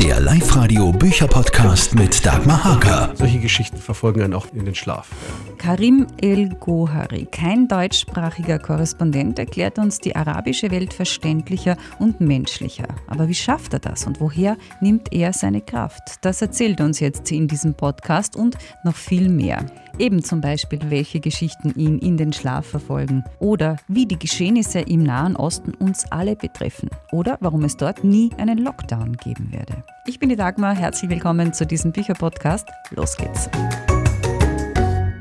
Der 0.00 0.18
Live-Radio 0.18 0.92
Bücher-Podcast 0.92 1.94
mit 1.94 2.24
Dagmar 2.24 2.64
Haker. 2.64 3.12
Solche 3.16 3.38
Geschichten 3.38 3.76
verfolgen 3.76 4.22
einen 4.22 4.32
auch 4.32 4.46
in 4.54 4.64
den 4.64 4.74
Schlaf. 4.74 5.10
Karim 5.58 6.06
El-Gohari, 6.22 7.26
kein 7.26 7.68
deutschsprachiger 7.68 8.58
Korrespondent, 8.58 9.38
erklärt 9.38 9.78
uns 9.78 9.98
die 9.98 10.16
arabische 10.16 10.70
Welt 10.70 10.94
verständlicher 10.94 11.76
und 11.98 12.18
menschlicher. 12.18 12.88
Aber 13.08 13.28
wie 13.28 13.34
schafft 13.34 13.74
er 13.74 13.78
das 13.78 14.06
und 14.06 14.22
woher 14.22 14.56
nimmt 14.80 15.12
er 15.12 15.34
seine 15.34 15.60
Kraft? 15.60 16.02
Das 16.22 16.40
erzählt 16.40 16.80
uns 16.80 16.98
jetzt 16.98 17.30
in 17.30 17.46
diesem 17.46 17.74
Podcast 17.74 18.36
und 18.36 18.56
noch 18.84 18.96
viel 18.96 19.28
mehr. 19.28 19.66
Eben 19.98 20.24
zum 20.24 20.40
Beispiel, 20.40 20.78
welche 20.88 21.20
Geschichten 21.20 21.74
ihn 21.76 21.98
in 21.98 22.16
den 22.16 22.32
Schlaf 22.32 22.64
verfolgen 22.64 23.22
oder 23.38 23.76
wie 23.86 24.06
die 24.06 24.18
Geschehnisse 24.18 24.80
im 24.80 25.02
Nahen 25.02 25.36
Osten 25.36 25.74
uns 25.74 26.10
alle 26.10 26.36
betreffen 26.36 26.88
oder 27.12 27.36
warum 27.40 27.64
es 27.64 27.76
dort 27.76 28.02
nie 28.02 28.30
einen 28.38 28.56
Lockdown 28.56 29.18
geben 29.18 29.52
werde. 29.52 29.84
Ich 30.06 30.18
bin 30.18 30.28
die 30.28 30.36
Dagmar, 30.36 30.74
herzlich 30.74 31.10
willkommen 31.10 31.52
zu 31.52 31.66
diesem 31.66 31.92
Bücherpodcast. 31.92 32.68
Los 32.90 33.16
geht's. 33.16 33.48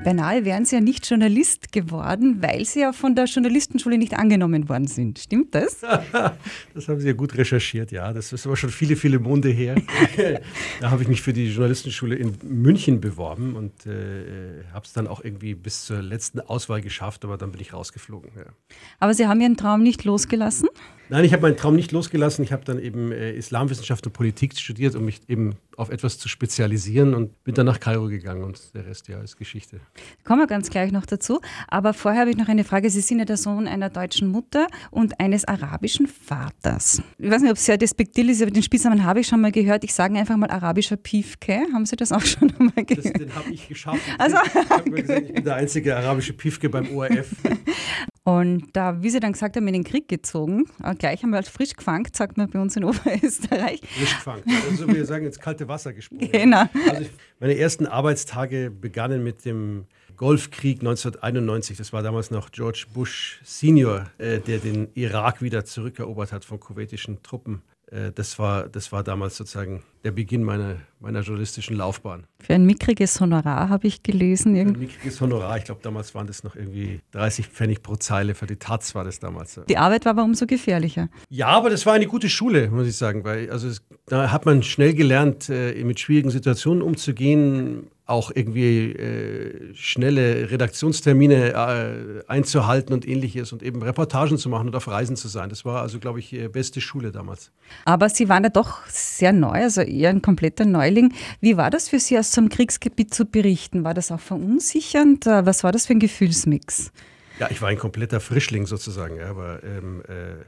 Beinahe 0.04 0.46
wären 0.46 0.66
Sie 0.66 0.76
ja 0.76 0.82
nicht 0.82 1.08
Journalist 1.08 1.72
geworden, 1.72 2.42
weil 2.42 2.66
Sie 2.66 2.80
ja 2.80 2.94
von 2.94 3.16
der 3.16 3.26
Journalistenschule 3.26 3.98
nicht 3.98 4.14
angenommen 4.14 4.70
worden 4.70 4.88
sind. 4.88 5.20
Stimmt 5.20 5.54
das? 5.54 5.82
das 6.74 6.88
haben 6.88 7.00
Sie 7.00 7.08
ja 7.08 7.14
gut 7.14 7.38
recherchiert, 7.38 7.92
ja. 7.92 8.14
Das 8.14 8.32
ist 8.32 8.46
aber 8.46 8.56
schon 8.56 8.70
viele, 8.70 8.96
viele 8.96 9.20
Monde 9.20 9.50
her. 9.50 9.76
da 10.80 10.90
habe 10.90 11.04
ich 11.04 11.10
mich 11.10 11.22
für 11.22 11.34
die 11.34 11.48
Journalistenschule 11.48 12.16
in 12.16 12.38
München 12.44 13.02
beworben 13.02 13.56
und 13.56 13.86
äh, 13.86 14.64
habe 14.74 14.86
es 14.86 14.94
dann 14.94 15.06
auch 15.06 15.24
irgendwie 15.24 15.54
bis 15.54 15.86
zur 15.86 16.02
letzten 16.02 16.40
Auswahl 16.40 16.82
geschafft, 16.82 17.26
aber 17.26 17.38
dann 17.38 17.52
bin 17.52 17.62
ich 17.62 17.74
rausgeflogen. 17.74 18.32
Ja. 18.36 18.46
Aber 19.00 19.14
Sie 19.14 19.28
haben 19.28 19.42
Ihren 19.42 19.58
Traum 19.58 19.84
nicht 19.84 20.06
losgelassen? 20.06 20.70
Nein, 21.12 21.26
ich 21.26 21.34
habe 21.34 21.42
meinen 21.42 21.58
Traum 21.58 21.76
nicht 21.76 21.92
losgelassen. 21.92 22.44
Ich 22.44 22.52
habe 22.52 22.64
dann 22.64 22.80
eben 22.80 23.12
äh, 23.12 23.32
Islamwissenschaft 23.34 24.06
und 24.06 24.14
Politik 24.14 24.56
studiert, 24.58 24.96
um 24.96 25.06
mich 25.06 25.22
eben 25.28 25.56
auf 25.76 25.90
etwas 25.90 26.20
zu 26.20 26.30
spezialisieren 26.30 27.16
und 27.16 27.44
bin 27.44 27.56
dann 27.56 27.66
nach 27.66 27.80
Kairo 27.80 28.08
gegangen 28.08 28.44
und 28.44 28.76
der 28.76 28.86
Rest 28.86 29.08
ja 29.08 29.20
ist 29.22 29.38
Geschichte. 29.38 29.80
Kommen 30.24 30.42
wir 30.42 30.48
ganz 30.48 30.70
gleich 30.70 30.92
noch 30.92 31.08
dazu. 31.08 31.42
Aber 31.68 31.94
vorher 31.94 32.22
habe 32.22 32.30
ich 32.30 32.38
noch 32.38 32.48
eine 32.48 32.64
Frage. 32.64 32.92
Sie 32.92 33.02
sind 33.02 33.20
ja 33.20 33.26
der 33.26 33.38
Sohn 33.38 33.68
einer 33.68 33.90
deutschen 33.90 34.28
Mutter 34.28 34.68
und 34.92 35.20
eines 35.20 35.46
arabischen 35.46 36.06
Vaters. 36.06 37.02
Ich 37.18 37.32
weiß 37.32 37.42
nicht, 37.42 37.52
ob 37.52 37.58
es 37.58 37.66
sehr 37.66 37.78
despektil 37.78 38.30
ist, 38.30 38.42
aber 38.44 38.52
den 38.52 38.62
Spitznamen 38.62 39.04
habe 39.04 39.22
ich 39.22 39.28
schon 39.28 39.42
mal 39.42 39.52
gehört. 39.52 39.84
Ich 39.84 39.94
sage 39.96 40.16
einfach 40.16 40.38
mal 40.38 40.52
arabischer 40.52 40.98
Piefke. 40.98 41.62
Haben 41.74 41.88
Sie 41.88 41.96
das 41.96 42.12
auch 42.12 42.22
schon 42.22 42.54
mal 42.60 42.86
gehört? 42.86 43.06
Das, 43.06 43.14
den 43.14 43.34
habe 43.34 43.52
ich 43.52 43.68
geschafft. 43.68 44.02
Also, 44.20 44.38
ich 44.46 44.70
habe 44.70 44.92
gesagt, 44.92 45.22
ich 45.28 45.34
bin 45.34 45.44
der 45.44 45.56
einzige 45.56 45.96
arabische 45.96 46.34
Piefke 46.34 46.70
beim 46.70 46.96
ORF. 46.96 47.30
Und 48.24 48.68
da, 48.74 49.02
wie 49.02 49.10
Sie 49.10 49.20
dann 49.20 49.34
gesagt 49.34 49.56
haben, 49.56 49.68
in 49.68 49.74
den 49.74 49.84
Krieg 49.84 50.08
gezogen, 50.08 50.66
äh, 50.84 50.94
gleich 50.96 51.24
haben 51.24 51.32
wir 51.32 51.38
halt 51.38 51.48
frisch 51.48 51.74
gefangen, 51.74 52.06
sagt 52.14 52.38
man 52.38 52.50
bei 52.50 52.60
uns 52.60 52.76
in 52.76 52.84
Oberösterreich. 52.86 53.82
Frisch 53.82 54.16
gefangen. 54.16 54.44
Also 54.70 54.88
wir 54.88 55.06
sagen 55.06 55.26
ins 55.26 55.40
kalte 55.40 55.68
Wasser 55.68 55.94
gesprungen. 55.94 56.30
Genau. 56.40 56.64
Also 56.90 57.02
ich, 57.02 57.12
meine 57.40 57.58
ersten 57.58 57.86
Arbeitstage 57.86 58.72
begannen 58.72 59.24
mit 59.24 59.46
dem 59.46 59.86
Golfkrieg 60.16 60.80
1991. 60.80 61.78
Das 61.78 61.94
war 61.94 62.04
damals 62.04 62.30
noch 62.30 62.52
George 62.52 62.86
Bush 62.94 63.40
Senior, 63.44 64.08
äh, 64.18 64.40
der 64.40 64.60
den 64.60 64.90
Irak 64.94 65.42
wieder 65.42 65.66
zurückerobert 65.66 66.32
hat 66.32 66.46
von 66.46 66.60
kuwaitischen 66.60 67.24
Truppen. 67.24 67.62
Äh, 67.92 68.12
das, 68.14 68.40
war, 68.40 68.68
das 68.68 68.92
war 68.92 69.04
damals 69.04 69.38
sozusagen 69.38 69.84
der 70.04 70.12
Beginn 70.12 70.44
meiner, 70.44 70.78
meiner 71.00 71.22
journalistischen 71.22 71.76
Laufbahn. 71.76 72.26
Für 72.40 72.54
ein 72.54 72.66
mickriges 72.66 73.20
Honorar 73.20 73.70
habe 73.70 73.88
ich 73.88 74.04
gelesen. 74.04 74.56
Für 74.56 74.62
ein 74.62 74.80
mickriges 74.80 75.20
Honorar, 75.20 75.58
ich 75.58 75.66
glaube, 75.66 75.82
damals 75.84 76.16
waren 76.16 76.28
das 76.28 76.44
noch 76.44 76.56
irgendwie 76.56 77.02
30 77.12 77.48
Pfennig 77.48 77.84
pro 77.84 77.96
Zeile. 77.96 78.36
Für 78.36 78.48
die 78.48 78.56
Taz 78.56 78.96
war 78.96 79.04
das 79.04 79.20
damals. 79.20 79.60
Die 79.68 79.78
Arbeit 79.78 80.06
war 80.06 80.12
aber 80.12 80.24
umso 80.24 80.46
gefährlicher. 80.46 81.10
Ja, 81.30 81.48
aber 81.48 81.70
das 81.70 81.86
war 81.86 81.94
eine 81.94 82.08
gute 82.08 82.30
Schule, 82.30 82.70
muss 82.70 82.88
ich 82.88 82.96
sagen, 82.96 83.24
weil 83.24 83.50
also 83.50 83.68
es, 83.68 83.82
da 84.06 84.32
hat 84.32 84.46
man 84.46 84.64
schnell 84.64 84.94
gelernt, 84.94 85.50
äh, 85.50 85.84
mit 85.84 86.00
schwierigen 86.00 86.30
Situationen 86.30 86.82
umzugehen 86.82 87.88
auch 88.10 88.32
irgendwie 88.34 88.92
äh, 88.92 89.74
schnelle 89.76 90.50
Redaktionstermine 90.52 91.54
äh, 91.54 92.24
einzuhalten 92.28 92.94
und 92.94 93.08
ähnliches 93.08 93.54
und 93.54 93.64
eben 93.64 93.82
Reportagen 93.82 94.38
zu 94.38 94.50
machen 94.50 94.68
und 94.68 94.76
auf 94.76 94.88
Reisen 94.88 95.16
zu 95.16 95.28
sein. 95.28 95.50
Das 95.50 95.66
war 95.66 95.82
also, 95.82 96.00
glaube 96.00 96.20
ich, 96.20 96.30
die 96.30 96.48
beste 96.48 96.82
Schule 96.82 97.12
damals. 97.12 97.52
Aber 97.86 98.10
Sie 98.10 98.28
waren 98.30 98.44
ja 98.44 98.50
doch 98.50 98.86
sehr 98.88 99.32
neu, 99.32 99.62
also 99.62 99.82
eher 99.82 100.10
ein 100.10 100.22
kompletter 100.22 100.66
Neuling. 100.66 101.14
Wie 101.40 101.58
war 101.58 101.70
das 101.70 101.90
für 101.90 102.00
Sie, 102.00 102.18
aus 102.18 102.32
so 102.32 102.42
einem 102.42 102.50
Kriegsgebiet 102.50 103.14
zu 103.14 103.26
berichten? 103.26 103.84
War 103.84 103.94
das 103.94 104.12
auch 104.12 104.20
verunsichernd? 104.20 105.28
Äh, 105.28 105.46
was 105.46 105.64
war 105.64 105.72
das 105.72 105.86
für 105.86 105.94
ein 105.94 106.00
Gefühlsmix? 106.00 106.92
Ja, 107.40 107.50
ich 107.50 107.62
war 107.62 107.70
ein 107.70 107.78
kompletter 107.78 108.20
Frischling 108.20 108.66
sozusagen, 108.66 109.22
aber 109.22 109.64
ähm, 109.64 110.02
äh, 110.08 110.44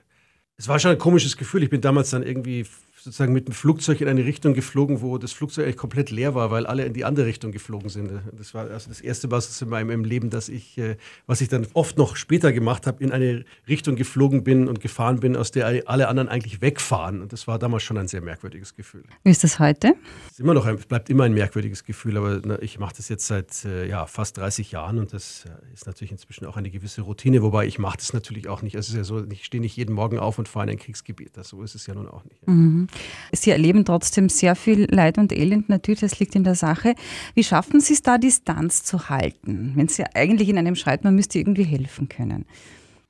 es 0.57 0.67
war 0.67 0.77
schon 0.77 0.91
ein 0.91 0.97
komisches 0.97 1.37
Gefühl. 1.37 1.63
Ich 1.63 1.69
bin 1.69 1.81
damals 1.81 2.09
dann 2.09 2.21
irgendwie 2.21 2.65
sozusagen 3.03 3.33
mit 3.33 3.47
dem 3.47 3.53
Flugzeug 3.53 3.99
in 4.01 4.07
eine 4.07 4.25
Richtung 4.25 4.53
geflogen, 4.53 5.01
wo 5.01 5.17
das 5.17 5.31
Flugzeug 5.31 5.65
eigentlich 5.65 5.77
komplett 5.77 6.11
leer 6.11 6.35
war, 6.35 6.51
weil 6.51 6.67
alle 6.67 6.85
in 6.85 6.93
die 6.93 7.03
andere 7.03 7.25
Richtung 7.25 7.51
geflogen 7.51 7.89
sind. 7.89 8.11
Das 8.33 8.53
war 8.53 8.69
also 8.69 8.89
das 8.89 9.01
erste 9.01 9.31
was 9.31 9.61
in 9.61 9.69
meinem 9.69 10.03
Leben, 10.03 10.29
dass 10.29 10.49
ich, 10.49 10.77
äh, 10.77 10.97
was 11.25 11.41
ich 11.41 11.49
dann 11.49 11.65
oft 11.73 11.97
noch 11.97 12.15
später 12.15 12.53
gemacht 12.53 12.85
habe, 12.85 13.03
in 13.03 13.11
eine 13.11 13.43
Richtung 13.67 13.95
geflogen 13.95 14.43
bin 14.43 14.67
und 14.67 14.79
gefahren 14.79 15.19
bin, 15.19 15.35
aus 15.35 15.51
der 15.51 15.65
alle 15.87 16.07
anderen 16.07 16.29
eigentlich 16.29 16.61
wegfahren. 16.61 17.21
Und 17.21 17.33
das 17.33 17.47
war 17.47 17.57
damals 17.57 17.83
schon 17.83 17.97
ein 17.97 18.07
sehr 18.07 18.21
merkwürdiges 18.21 18.75
Gefühl. 18.75 19.03
Wie 19.23 19.31
ist 19.31 19.43
das 19.43 19.59
heute? 19.59 19.95
Es, 20.27 20.33
ist 20.33 20.39
immer 20.39 20.53
noch 20.53 20.65
ein, 20.65 20.77
bleibt 20.77 21.09
immer 21.09 21.23
ein 21.23 21.33
merkwürdiges 21.33 21.83
Gefühl, 21.83 22.17
aber 22.17 22.41
na, 22.43 22.61
ich 22.61 22.77
mache 22.77 22.95
das 22.97 23.09
jetzt 23.09 23.25
seit 23.25 23.65
äh, 23.65 23.87
ja, 23.87 24.05
fast 24.05 24.37
30 24.37 24.71
Jahren 24.71 24.99
und 24.99 25.13
das 25.13 25.45
äh, 25.45 25.73
ist 25.73 25.87
natürlich 25.87 26.11
inzwischen 26.11 26.45
auch 26.45 26.57
eine 26.57 26.69
gewisse 26.69 27.01
Routine, 27.01 27.41
wobei 27.41 27.65
ich 27.65 27.79
mache 27.79 27.97
das 27.97 28.13
natürlich 28.13 28.47
auch 28.47 28.61
nicht. 28.61 28.75
Es 28.75 28.89
ist 28.89 28.95
ja 28.95 29.03
so, 29.03 29.25
ich 29.25 29.45
stehe 29.45 29.61
nicht 29.61 29.75
jeden 29.75 29.95
Morgen 29.95 30.19
auf 30.19 30.37
und 30.37 30.47
fahre 30.47 30.65
in 30.65 30.71
ein 30.71 30.77
Kriegsgebiet. 30.77 31.35
Das, 31.35 31.49
so 31.49 31.63
ist 31.63 31.73
es 31.73 31.87
ja 31.87 31.95
nun 31.95 32.07
auch 32.07 32.23
nicht. 32.25 32.47
Mhm. 32.47 32.87
Sie 33.31 33.51
erleben 33.51 33.85
trotzdem 33.85 34.29
sehr 34.29 34.55
viel 34.55 34.87
Leid 34.89 35.17
und 35.17 35.31
Elend, 35.31 35.69
natürlich, 35.69 36.01
das 36.01 36.19
liegt 36.19 36.35
in 36.35 36.43
der 36.43 36.55
Sache. 36.55 36.95
Wie 37.33 37.43
schaffen 37.43 37.79
Sie 37.79 37.93
es 37.93 38.01
da, 38.01 38.17
Distanz 38.17 38.83
zu 38.83 39.09
halten, 39.09 39.73
wenn 39.75 39.87
Sie 39.87 40.03
eigentlich 40.13 40.49
in 40.49 40.57
einem 40.57 40.75
schreibt, 40.75 41.03
man 41.03 41.15
müsste 41.15 41.39
irgendwie 41.39 41.63
helfen 41.63 42.09
können? 42.09 42.45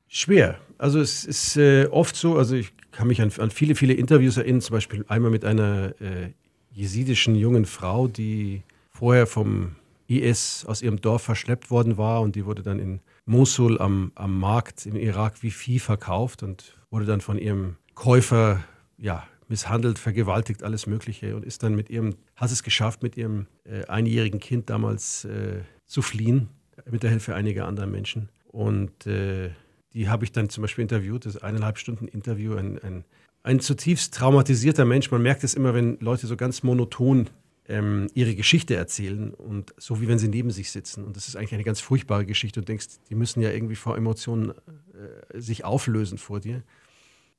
Schwer. 0.08 0.60
Also 0.78 1.00
es 1.00 1.24
ist 1.24 1.58
äh, 1.58 1.88
oft 1.88 2.16
so, 2.16 2.38
also 2.38 2.56
ich 2.56 2.74
kann 2.92 3.08
mich 3.08 3.22
an, 3.22 3.32
an, 3.38 3.50
viele, 3.50 3.76
viele 3.76 3.94
Interviews 3.94 4.38
erinnern, 4.38 4.62
zum 4.62 4.74
Beispiel 4.74 5.06
einmal 5.08 5.32
mit 5.32 5.46
einer 5.46 5.94
äh, 6.02 6.32
jesidischen 6.74 7.36
jungen 7.36 7.66
Frau, 7.66 8.08
die 8.08 8.64
vorher 8.90 9.28
vom 9.28 9.76
IS 10.08 10.66
aus 10.68 10.82
ihrem 10.82 11.00
Dorf 11.00 11.24
verschleppt 11.24 11.72
worden 11.72 11.98
war 11.98 12.22
und 12.22 12.36
die 12.36 12.46
wurde 12.46 12.64
dann 12.64 12.80
in 12.80 13.00
Mosul 13.26 13.80
am, 13.80 14.12
am 14.16 14.38
Markt 14.40 14.86
im 14.86 14.96
Irak 14.96 15.42
wie 15.42 15.52
Vieh 15.52 15.80
verkauft 15.80 16.44
und 16.44 16.78
wurde 16.90 17.06
dann 17.06 17.22
von 17.22 17.38
ihrem 17.38 17.78
Käufer 17.96 18.64
ja, 18.98 19.24
misshandelt, 19.52 20.00
vergewaltigt, 20.00 20.64
alles 20.64 20.88
Mögliche 20.88 21.36
und 21.36 21.46
ist 21.46 21.62
dann 21.62 21.76
mit 21.76 21.90
ihrem, 21.90 22.16
hat 22.36 22.52
es 22.52 22.64
geschafft, 22.64 23.04
mit 23.04 23.18
ihrem 23.18 23.46
äh, 23.66 23.86
einjährigen 23.86 24.40
Kind 24.40 24.70
damals 24.72 25.26
äh, 25.26 25.60
zu 25.86 26.02
fliehen, 26.02 26.50
mit 26.90 27.04
der 27.04 27.12
Hilfe 27.12 27.36
einiger 27.36 27.68
anderer 27.68 27.86
Menschen. 27.86 28.30
Und 28.48 29.06
äh, 29.06 29.52
die 29.94 30.10
habe 30.10 30.24
ich 30.24 30.32
dann 30.32 30.50
zum 30.50 30.64
Beispiel 30.64 30.82
interviewt, 30.82 31.26
das 31.26 31.38
eineinhalb 31.38 31.78
Stunden 31.78 32.08
Interview, 32.08 32.56
ein, 32.56 32.80
ein, 32.80 33.04
ein 33.44 33.60
zutiefst 33.60 34.14
traumatisierter 34.16 34.86
Mensch. 34.86 35.12
Man 35.12 35.22
merkt 35.22 35.44
es 35.44 35.54
immer, 35.54 35.74
wenn 35.74 36.00
Leute 36.00 36.28
so 36.28 36.38
ganz 36.38 36.64
monoton 36.64 37.30
ähm, 37.68 38.08
ihre 38.14 38.36
Geschichte 38.36 38.76
erzählen 38.76 39.34
und 39.34 39.74
so 39.78 40.02
wie 40.02 40.08
wenn 40.08 40.18
sie 40.18 40.30
neben 40.30 40.52
sich 40.52 40.72
sitzen. 40.72 41.04
Und 41.04 41.18
das 41.18 41.28
ist 41.28 41.36
eigentlich 41.36 41.54
eine 41.54 41.64
ganz 41.64 41.82
furchtbare 41.82 42.26
Geschichte 42.26 42.62
und 42.62 42.70
denkst, 42.70 42.88
die 43.10 43.16
müssen 43.16 43.42
ja 43.42 43.52
irgendwie 43.52 43.76
vor 43.76 43.98
Emotionen 43.98 44.52
äh, 44.52 45.40
sich 45.40 45.66
auflösen 45.66 46.18
vor 46.18 46.40
dir 46.40 46.64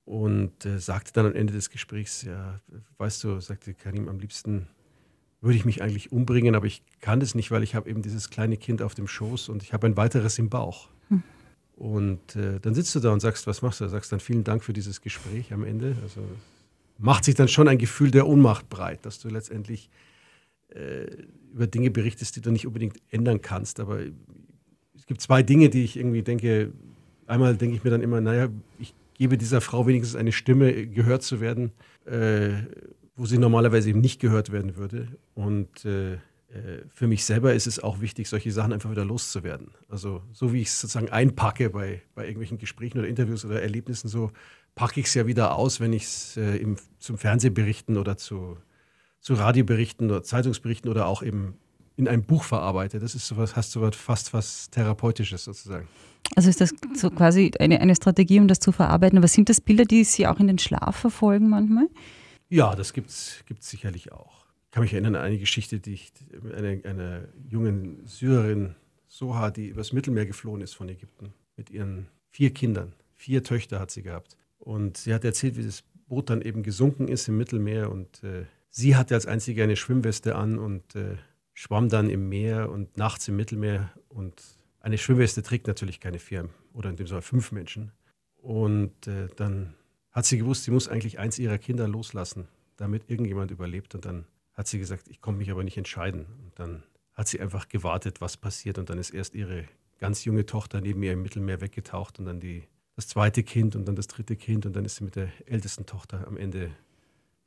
und 0.04 0.64
äh, 0.64 0.78
sagte 0.78 1.12
dann 1.12 1.26
am 1.26 1.34
Ende 1.34 1.52
des 1.52 1.70
Gesprächs, 1.70 2.22
ja, 2.22 2.60
weißt 2.98 3.22
du, 3.24 3.40
sagte 3.40 3.74
Karim, 3.74 4.08
am 4.08 4.18
liebsten 4.18 4.66
würde 5.40 5.56
ich 5.56 5.64
mich 5.64 5.82
eigentlich 5.82 6.12
umbringen, 6.12 6.54
aber 6.54 6.66
ich 6.66 6.82
kann 7.00 7.20
das 7.20 7.34
nicht, 7.34 7.50
weil 7.50 7.62
ich 7.62 7.74
habe 7.74 7.90
eben 7.90 8.02
dieses 8.02 8.30
kleine 8.30 8.56
Kind 8.56 8.80
auf 8.80 8.94
dem 8.94 9.08
Schoß 9.08 9.48
und 9.48 9.62
ich 9.62 9.72
habe 9.72 9.86
ein 9.86 9.96
weiteres 9.96 10.38
im 10.38 10.48
Bauch. 10.48 10.88
Hm. 11.08 11.22
Und 11.76 12.36
äh, 12.36 12.60
dann 12.60 12.74
sitzt 12.74 12.94
du 12.94 13.00
da 13.00 13.12
und 13.12 13.20
sagst, 13.20 13.46
was 13.46 13.60
machst 13.60 13.80
du? 13.80 13.88
Sagst 13.88 14.12
dann 14.12 14.20
vielen 14.20 14.44
Dank 14.44 14.62
für 14.62 14.72
dieses 14.72 15.00
Gespräch 15.00 15.52
am 15.52 15.64
Ende. 15.64 15.96
Also 16.02 16.20
macht 16.98 17.24
sich 17.24 17.34
dann 17.34 17.48
schon 17.48 17.66
ein 17.66 17.78
Gefühl 17.78 18.12
der 18.12 18.28
Ohnmacht 18.28 18.68
breit, 18.70 19.04
dass 19.04 19.18
du 19.18 19.28
letztendlich 19.28 19.90
äh, 20.68 21.06
über 21.52 21.66
Dinge 21.66 21.90
berichtest, 21.90 22.36
die 22.36 22.40
du 22.40 22.52
nicht 22.52 22.66
unbedingt 22.66 22.98
ändern 23.10 23.40
kannst. 23.40 23.80
Aber 23.80 24.00
es 24.96 25.06
gibt 25.06 25.20
zwei 25.20 25.42
Dinge, 25.42 25.70
die 25.70 25.82
ich 25.82 25.96
irgendwie 25.96 26.22
denke. 26.22 26.72
Einmal 27.26 27.56
denke 27.56 27.74
ich 27.74 27.82
mir 27.82 27.90
dann 27.90 28.02
immer, 28.02 28.20
naja, 28.20 28.48
ich 28.78 28.94
gebe 29.22 29.38
dieser 29.38 29.60
Frau 29.60 29.86
wenigstens 29.86 30.16
eine 30.16 30.32
Stimme, 30.32 30.88
gehört 30.88 31.22
zu 31.22 31.40
werden, 31.40 31.70
äh, 32.06 32.64
wo 33.14 33.24
sie 33.24 33.38
normalerweise 33.38 33.90
eben 33.90 34.00
nicht 34.00 34.20
gehört 34.20 34.50
werden 34.50 34.74
würde. 34.74 35.16
Und 35.34 35.84
äh, 35.84 36.14
äh, 36.14 36.18
für 36.88 37.06
mich 37.06 37.24
selber 37.24 37.54
ist 37.54 37.68
es 37.68 37.78
auch 37.78 38.00
wichtig, 38.00 38.28
solche 38.28 38.50
Sachen 38.50 38.72
einfach 38.72 38.90
wieder 38.90 39.04
loszuwerden. 39.04 39.70
Also 39.88 40.22
so 40.32 40.52
wie 40.52 40.62
ich 40.62 40.68
es 40.68 40.80
sozusagen 40.80 41.08
einpacke 41.08 41.70
bei, 41.70 42.02
bei 42.16 42.24
irgendwelchen 42.24 42.58
Gesprächen 42.58 42.98
oder 42.98 43.06
Interviews 43.06 43.44
oder 43.44 43.62
Erlebnissen, 43.62 44.08
so 44.08 44.32
packe 44.74 44.98
ich 44.98 45.06
es 45.06 45.14
ja 45.14 45.24
wieder 45.24 45.54
aus, 45.54 45.78
wenn 45.78 45.92
ich 45.92 46.02
es 46.02 46.36
äh, 46.36 46.74
zum 46.98 47.16
Fernsehberichten 47.16 47.98
oder 47.98 48.16
zu, 48.16 48.56
zu 49.20 49.34
Radioberichten 49.34 50.10
oder 50.10 50.24
Zeitungsberichten 50.24 50.90
oder 50.90 51.06
auch 51.06 51.22
eben 51.22 51.58
in 52.02 52.08
ein 52.08 52.22
Buch 52.22 52.44
verarbeite. 52.44 52.98
Das 52.98 53.14
ist 53.14 53.26
sowas, 53.26 53.56
hast 53.56 53.72
sowas 53.72 53.96
fast 53.96 54.32
was 54.32 54.70
Therapeutisches 54.70 55.44
sozusagen. 55.44 55.88
Also 56.36 56.50
ist 56.50 56.60
das 56.60 56.72
so 56.94 57.10
quasi 57.10 57.50
eine, 57.58 57.80
eine 57.80 57.94
Strategie, 57.94 58.40
um 58.40 58.48
das 58.48 58.60
zu 58.60 58.72
verarbeiten. 58.72 59.18
Aber 59.18 59.28
sind 59.28 59.48
das 59.48 59.60
Bilder, 59.60 59.84
die 59.84 60.04
Sie 60.04 60.26
auch 60.26 60.40
in 60.40 60.46
den 60.46 60.58
Schlaf 60.58 60.96
verfolgen 60.96 61.48
manchmal? 61.48 61.88
Ja, 62.48 62.74
das 62.74 62.92
gibt 62.92 63.10
es 63.10 63.44
sicherlich 63.60 64.12
auch. 64.12 64.46
Ich 64.66 64.70
kann 64.72 64.82
mich 64.82 64.92
erinnern 64.92 65.16
an 65.16 65.22
eine 65.22 65.38
Geschichte, 65.38 65.80
die 65.80 65.94
ich 65.94 66.12
einer 66.56 66.88
eine 66.88 67.28
jungen 67.48 68.06
Syrerin, 68.06 68.74
Soha, 69.08 69.50
die 69.50 69.66
übers 69.66 69.92
Mittelmeer 69.92 70.24
geflohen 70.24 70.62
ist 70.62 70.74
von 70.74 70.88
Ägypten 70.88 71.34
mit 71.56 71.68
ihren 71.70 72.08
vier 72.30 72.52
Kindern. 72.54 72.94
Vier 73.14 73.44
Töchter 73.44 73.78
hat 73.78 73.90
sie 73.90 74.02
gehabt. 74.02 74.36
Und 74.58 74.96
sie 74.96 75.12
hat 75.12 75.24
erzählt, 75.24 75.56
wie 75.56 75.64
das 75.64 75.84
Boot 76.06 76.30
dann 76.30 76.40
eben 76.40 76.62
gesunken 76.62 77.08
ist 77.08 77.28
im 77.28 77.36
Mittelmeer 77.36 77.90
und 77.90 78.22
äh, 78.24 78.46
sie 78.70 78.96
hatte 78.96 79.14
als 79.14 79.26
einzige 79.26 79.62
eine 79.62 79.76
Schwimmweste 79.76 80.34
an 80.34 80.58
und 80.58 80.94
äh, 80.94 81.16
schwamm 81.62 81.88
dann 81.88 82.10
im 82.10 82.28
Meer 82.28 82.70
und 82.70 82.96
nachts 82.96 83.28
im 83.28 83.36
Mittelmeer 83.36 83.92
und 84.08 84.42
eine 84.80 84.98
Schwimmweste 84.98 85.44
trägt 85.44 85.68
natürlich 85.68 86.00
keine 86.00 86.18
vier 86.18 86.48
oder 86.72 86.90
in 86.90 86.96
dem 86.96 87.06
Fall 87.06 87.22
fünf 87.22 87.52
Menschen. 87.52 87.92
Und 88.36 89.06
äh, 89.06 89.28
dann 89.36 89.74
hat 90.10 90.26
sie 90.26 90.38
gewusst, 90.38 90.64
sie 90.64 90.72
muss 90.72 90.88
eigentlich 90.88 91.20
eins 91.20 91.38
ihrer 91.38 91.58
Kinder 91.58 91.86
loslassen, 91.86 92.48
damit 92.76 93.08
irgendjemand 93.08 93.52
überlebt. 93.52 93.94
Und 93.94 94.04
dann 94.04 94.26
hat 94.54 94.66
sie 94.66 94.80
gesagt, 94.80 95.06
ich 95.06 95.20
konnte 95.20 95.38
mich 95.38 95.52
aber 95.52 95.62
nicht 95.62 95.76
entscheiden. 95.76 96.26
Und 96.42 96.58
dann 96.58 96.82
hat 97.12 97.28
sie 97.28 97.40
einfach 97.40 97.68
gewartet, 97.68 98.20
was 98.20 98.36
passiert. 98.36 98.78
Und 98.78 98.90
dann 98.90 98.98
ist 98.98 99.10
erst 99.10 99.36
ihre 99.36 99.64
ganz 100.00 100.24
junge 100.24 100.44
Tochter 100.44 100.80
neben 100.80 101.00
ihr 101.04 101.12
im 101.12 101.22
Mittelmeer 101.22 101.60
weggetaucht 101.60 102.18
und 102.18 102.24
dann 102.24 102.40
die, 102.40 102.64
das 102.96 103.06
zweite 103.06 103.44
Kind 103.44 103.76
und 103.76 103.86
dann 103.86 103.94
das 103.94 104.08
dritte 104.08 104.34
Kind. 104.34 104.66
Und 104.66 104.74
dann 104.74 104.84
ist 104.84 104.96
sie 104.96 105.04
mit 105.04 105.14
der 105.14 105.28
ältesten 105.46 105.86
Tochter 105.86 106.26
am 106.26 106.36
Ende 106.36 106.72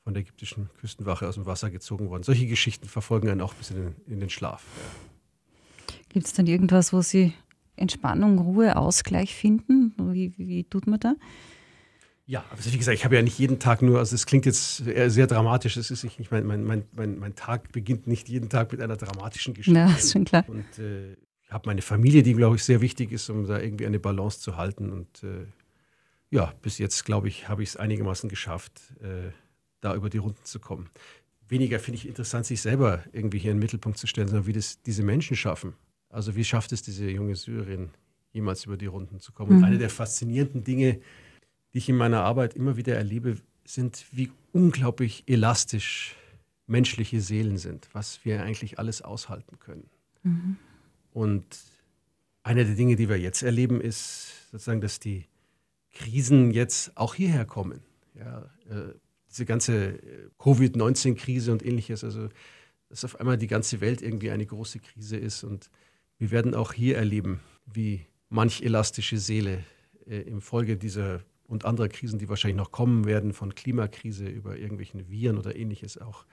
von 0.05 0.13
der 0.13 0.21
ägyptischen 0.21 0.69
Küstenwache 0.79 1.27
aus 1.27 1.33
dem 1.33 1.47
Wasser 1.47 1.71
gezogen 1.71 2.09
worden. 2.09 2.21
Solche 2.21 2.45
Geschichten 2.45 2.87
verfolgen 2.87 3.27
einen 3.27 3.41
auch 3.41 3.55
bis 3.55 3.71
in 3.71 3.77
den, 3.77 3.95
in 4.07 4.19
den 4.19 4.29
Schlaf. 4.29 4.63
Gibt 6.09 6.27
es 6.27 6.33
dann 6.33 6.45
irgendwas, 6.45 6.93
wo 6.93 7.01
Sie 7.01 7.33
Entspannung, 7.75 8.37
Ruhe, 8.37 8.77
Ausgleich 8.77 9.33
finden? 9.33 9.93
Wie, 9.97 10.37
wie, 10.37 10.47
wie 10.47 10.63
tut 10.63 10.85
man 10.85 10.99
da? 10.99 11.15
Ja, 12.27 12.45
also 12.51 12.71
wie 12.71 12.77
gesagt, 12.77 12.95
ich 12.95 13.03
habe 13.03 13.15
ja 13.15 13.23
nicht 13.23 13.37
jeden 13.39 13.57
Tag 13.57 13.81
nur, 13.81 13.97
also 13.97 14.13
es 14.13 14.27
klingt 14.27 14.45
jetzt 14.45 14.77
sehr 14.77 15.27
dramatisch, 15.27 15.75
es 15.75 15.89
ist 15.89 16.03
nicht, 16.03 16.31
mein, 16.31 16.45
mein, 16.45 16.85
mein, 16.91 17.17
mein, 17.19 17.35
Tag 17.35 17.71
beginnt 17.71 18.05
nicht 18.05 18.29
jeden 18.29 18.49
Tag 18.49 18.71
mit 18.71 18.81
einer 18.81 18.97
dramatischen 18.97 19.55
Geschichte. 19.55 19.79
Ja, 19.79 19.87
ist 19.87 20.13
schon 20.13 20.25
klar. 20.25 20.45
Und 20.47 20.65
äh, 20.77 21.13
ich 21.13 21.51
habe 21.51 21.67
meine 21.67 21.81
Familie, 21.81 22.21
die, 22.21 22.33
glaube 22.33 22.57
ich, 22.57 22.63
sehr 22.63 22.81
wichtig 22.81 23.11
ist, 23.11 23.29
um 23.29 23.47
da 23.47 23.59
irgendwie 23.59 23.87
eine 23.87 23.99
Balance 23.99 24.39
zu 24.39 24.55
halten. 24.55 24.91
Und 24.91 25.23
äh, 25.23 25.47
ja, 26.29 26.53
bis 26.61 26.77
jetzt, 26.77 27.05
glaube 27.05 27.27
ich, 27.27 27.49
habe 27.49 27.63
ich 27.63 27.69
es 27.69 27.77
einigermaßen 27.77 28.29
geschafft, 28.29 28.81
äh, 29.01 29.31
da 29.85 29.95
über 29.95 30.09
die 30.09 30.17
Runden 30.17 30.43
zu 30.43 30.59
kommen. 30.59 30.89
Weniger 31.47 31.79
finde 31.79 31.97
ich 31.97 32.07
interessant, 32.07 32.45
sich 32.45 32.61
selber 32.61 33.03
irgendwie 33.11 33.37
hier 33.37 33.51
in 33.51 33.57
den 33.57 33.61
Mittelpunkt 33.61 33.97
zu 33.97 34.07
stellen, 34.07 34.27
sondern 34.27 34.47
wie 34.47 34.53
das 34.53 34.81
diese 34.81 35.03
Menschen 35.03 35.37
schaffen. 35.37 35.73
Also 36.09 36.35
wie 36.35 36.43
schafft 36.43 36.71
es 36.71 36.81
diese 36.81 37.09
junge 37.09 37.35
Syrerin, 37.35 37.89
jemals 38.31 38.65
über 38.65 38.77
die 38.77 38.87
Runden 38.87 39.19
zu 39.19 39.31
kommen? 39.31 39.51
Mhm. 39.51 39.57
Und 39.57 39.63
eine 39.65 39.77
der 39.77 39.89
faszinierenden 39.89 40.63
Dinge, 40.63 40.99
die 41.73 41.77
ich 41.77 41.89
in 41.89 41.97
meiner 41.97 42.23
Arbeit 42.23 42.55
immer 42.55 42.77
wieder 42.77 42.95
erlebe, 42.95 43.37
sind, 43.63 44.05
wie 44.11 44.31
unglaublich 44.53 45.23
elastisch 45.27 46.15
menschliche 46.67 47.21
Seelen 47.21 47.57
sind, 47.57 47.89
was 47.93 48.25
wir 48.25 48.41
eigentlich 48.41 48.79
alles 48.79 49.01
aushalten 49.01 49.59
können. 49.59 49.89
Mhm. 50.23 50.57
Und 51.11 51.45
eine 52.43 52.65
der 52.65 52.75
Dinge, 52.75 52.95
die 52.95 53.09
wir 53.09 53.19
jetzt 53.19 53.43
erleben, 53.43 53.81
ist 53.81 54.49
sozusagen, 54.51 54.81
dass 54.81 54.99
die 54.99 55.25
Krisen 55.91 56.51
jetzt 56.51 56.95
auch 56.97 57.15
hierher 57.15 57.45
kommen. 57.45 57.81
Ja, 58.15 58.49
äh, 58.69 58.93
diese 59.35 59.45
ganze 59.45 59.87
äh, 59.87 60.29
Covid-19-Krise 60.39 61.51
und 61.51 61.65
ähnliches, 61.65 62.03
also 62.03 62.29
dass 62.87 63.03
auf 63.03 63.19
einmal 63.19 63.37
die 63.37 63.47
ganze 63.47 63.81
Welt 63.81 64.01
irgendwie 64.01 64.31
eine 64.31 64.45
große 64.45 64.79
Krise 64.79 65.17
ist 65.17 65.43
und 65.43 65.69
wir 66.17 66.31
werden 66.31 66.55
auch 66.55 66.71
hier 66.71 66.95
erleben, 66.95 67.41
wie 67.65 68.05
manch 68.29 68.61
elastische 68.61 69.17
Seele 69.17 69.65
äh, 70.07 70.21
im 70.21 70.41
Folge 70.41 70.77
dieser 70.77 71.21
und 71.47 71.65
anderer 71.65 71.89
Krisen, 71.89 72.17
die 72.17 72.29
wahrscheinlich 72.29 72.57
noch 72.57 72.71
kommen 72.71 73.05
werden, 73.05 73.33
von 73.33 73.53
Klimakrise 73.53 74.27
über 74.27 74.57
irgendwelchen 74.57 75.09
Viren 75.09 75.37
oder 75.37 75.55
ähnliches 75.55 75.97
auch, 75.99 76.25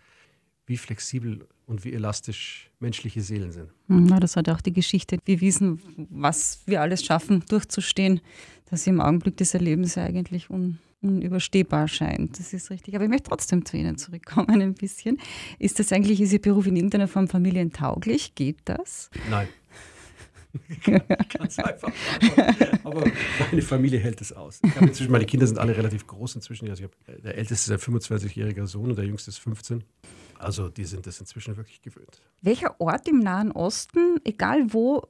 wie 0.67 0.77
flexibel 0.77 1.47
und 1.67 1.85
wie 1.85 1.93
elastisch 1.93 2.71
menschliche 2.81 3.21
Seelen 3.21 3.53
sind. 3.53 3.71
Mhm, 3.89 4.09
ja, 4.09 4.21
das 4.21 4.37
hat 4.37 4.49
auch 4.49 4.61
die 4.61 4.73
Geschichte 4.73 5.19
bewiesen, 5.25 5.81
was 6.11 6.61
wir 6.67 6.81
alles 6.81 7.05
schaffen, 7.05 7.45
durchzustehen, 7.49 8.21
dass 8.71 8.85
sie 8.85 8.91
im 8.91 9.01
Augenblick 9.01 9.37
des 9.37 9.55
Erlebens 9.55 9.99
eigentlich 9.99 10.51
un 10.51 10.79
unüberstehbar 11.03 11.89
scheint. 11.89 12.39
Das 12.39 12.53
ist 12.53 12.71
richtig. 12.71 12.95
Aber 12.95 13.03
ich 13.03 13.11
möchte 13.11 13.29
trotzdem 13.29 13.65
zu 13.65 13.77
Ihnen 13.77 13.99
zurückkommen 13.99 14.63
ein 14.63 14.75
bisschen. 14.75 15.19
Ist 15.59 15.81
das 15.81 15.93
eigentlich, 15.93 16.21
ist 16.21 16.33
Ihr 16.33 16.41
Beruf 16.41 16.67
in 16.67 16.77
irgendeiner 16.77 17.09
Form 17.09 17.27
familientauglich? 17.27 18.37
Geht 18.37 18.59
das? 18.67 19.11
Nein. 19.29 19.49
Ganz 21.39 21.59
einfach. 21.59 21.91
Aber, 22.85 23.05
meine 23.51 23.63
Familie 23.63 23.99
hält 23.99 24.21
es 24.21 24.33
aus. 24.33 24.61
inzwischen, 24.81 25.11
meine 25.11 25.25
Kinder 25.25 25.47
sind 25.47 25.59
alle 25.59 25.77
relativ 25.77 26.07
groß 26.07 26.37
inzwischen. 26.37 26.69
Also 26.69 26.85
hab, 26.85 26.93
der 27.07 27.37
älteste 27.37 27.75
ist 27.75 27.89
ein 27.89 27.95
25-jähriger 27.95 28.67
Sohn 28.67 28.91
und 28.91 28.97
der 28.97 29.07
jüngste 29.07 29.31
ist 29.31 29.39
15. 29.39 29.83
Also 30.43 30.69
die 30.69 30.85
sind 30.85 31.07
das 31.07 31.21
inzwischen 31.21 31.57
wirklich 31.57 31.81
gewöhnt. 31.81 32.21
Welcher 32.41 32.81
Ort 32.81 33.09
im 33.09 33.21
Nahen 33.21 33.53
Osten, 33.53 34.21
egal 34.25 34.73
wo, 34.73 35.03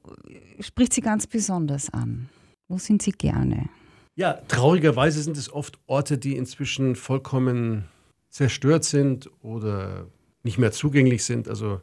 spricht 0.61 0.93
Sie 0.93 1.01
ganz 1.01 1.27
besonders 1.27 1.91
an? 1.91 2.29
Wo 2.69 2.79
sind 2.79 3.03
Sie 3.03 3.13
gerne? 3.13 3.69
Ja, 4.15 4.35
traurigerweise 4.49 5.23
sind 5.23 5.37
es 5.37 5.51
oft 5.51 5.79
Orte, 5.87 6.19
die 6.19 6.37
inzwischen 6.37 6.97
vollkommen 6.97 7.85
zerstört 8.29 8.85
sind 8.85 9.31
oder 9.43 10.07
nicht 10.43 10.59
mehr 10.59 10.73
zugänglich 10.73 11.25
sind. 11.25 11.49
Also 11.49 11.81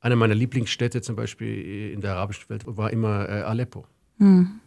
eine 0.00 0.16
meiner 0.16 0.34
Lieblingsstädte 0.34 1.02
zum 1.02 1.14
Beispiel 1.14 1.92
in 1.92 2.00
der 2.00 2.14
arabischen 2.14 2.48
Welt 2.48 2.64
war 2.66 2.90
immer 2.90 3.28
äh, 3.28 3.42
Aleppo. 3.42 3.86
Mhm. 4.18 4.60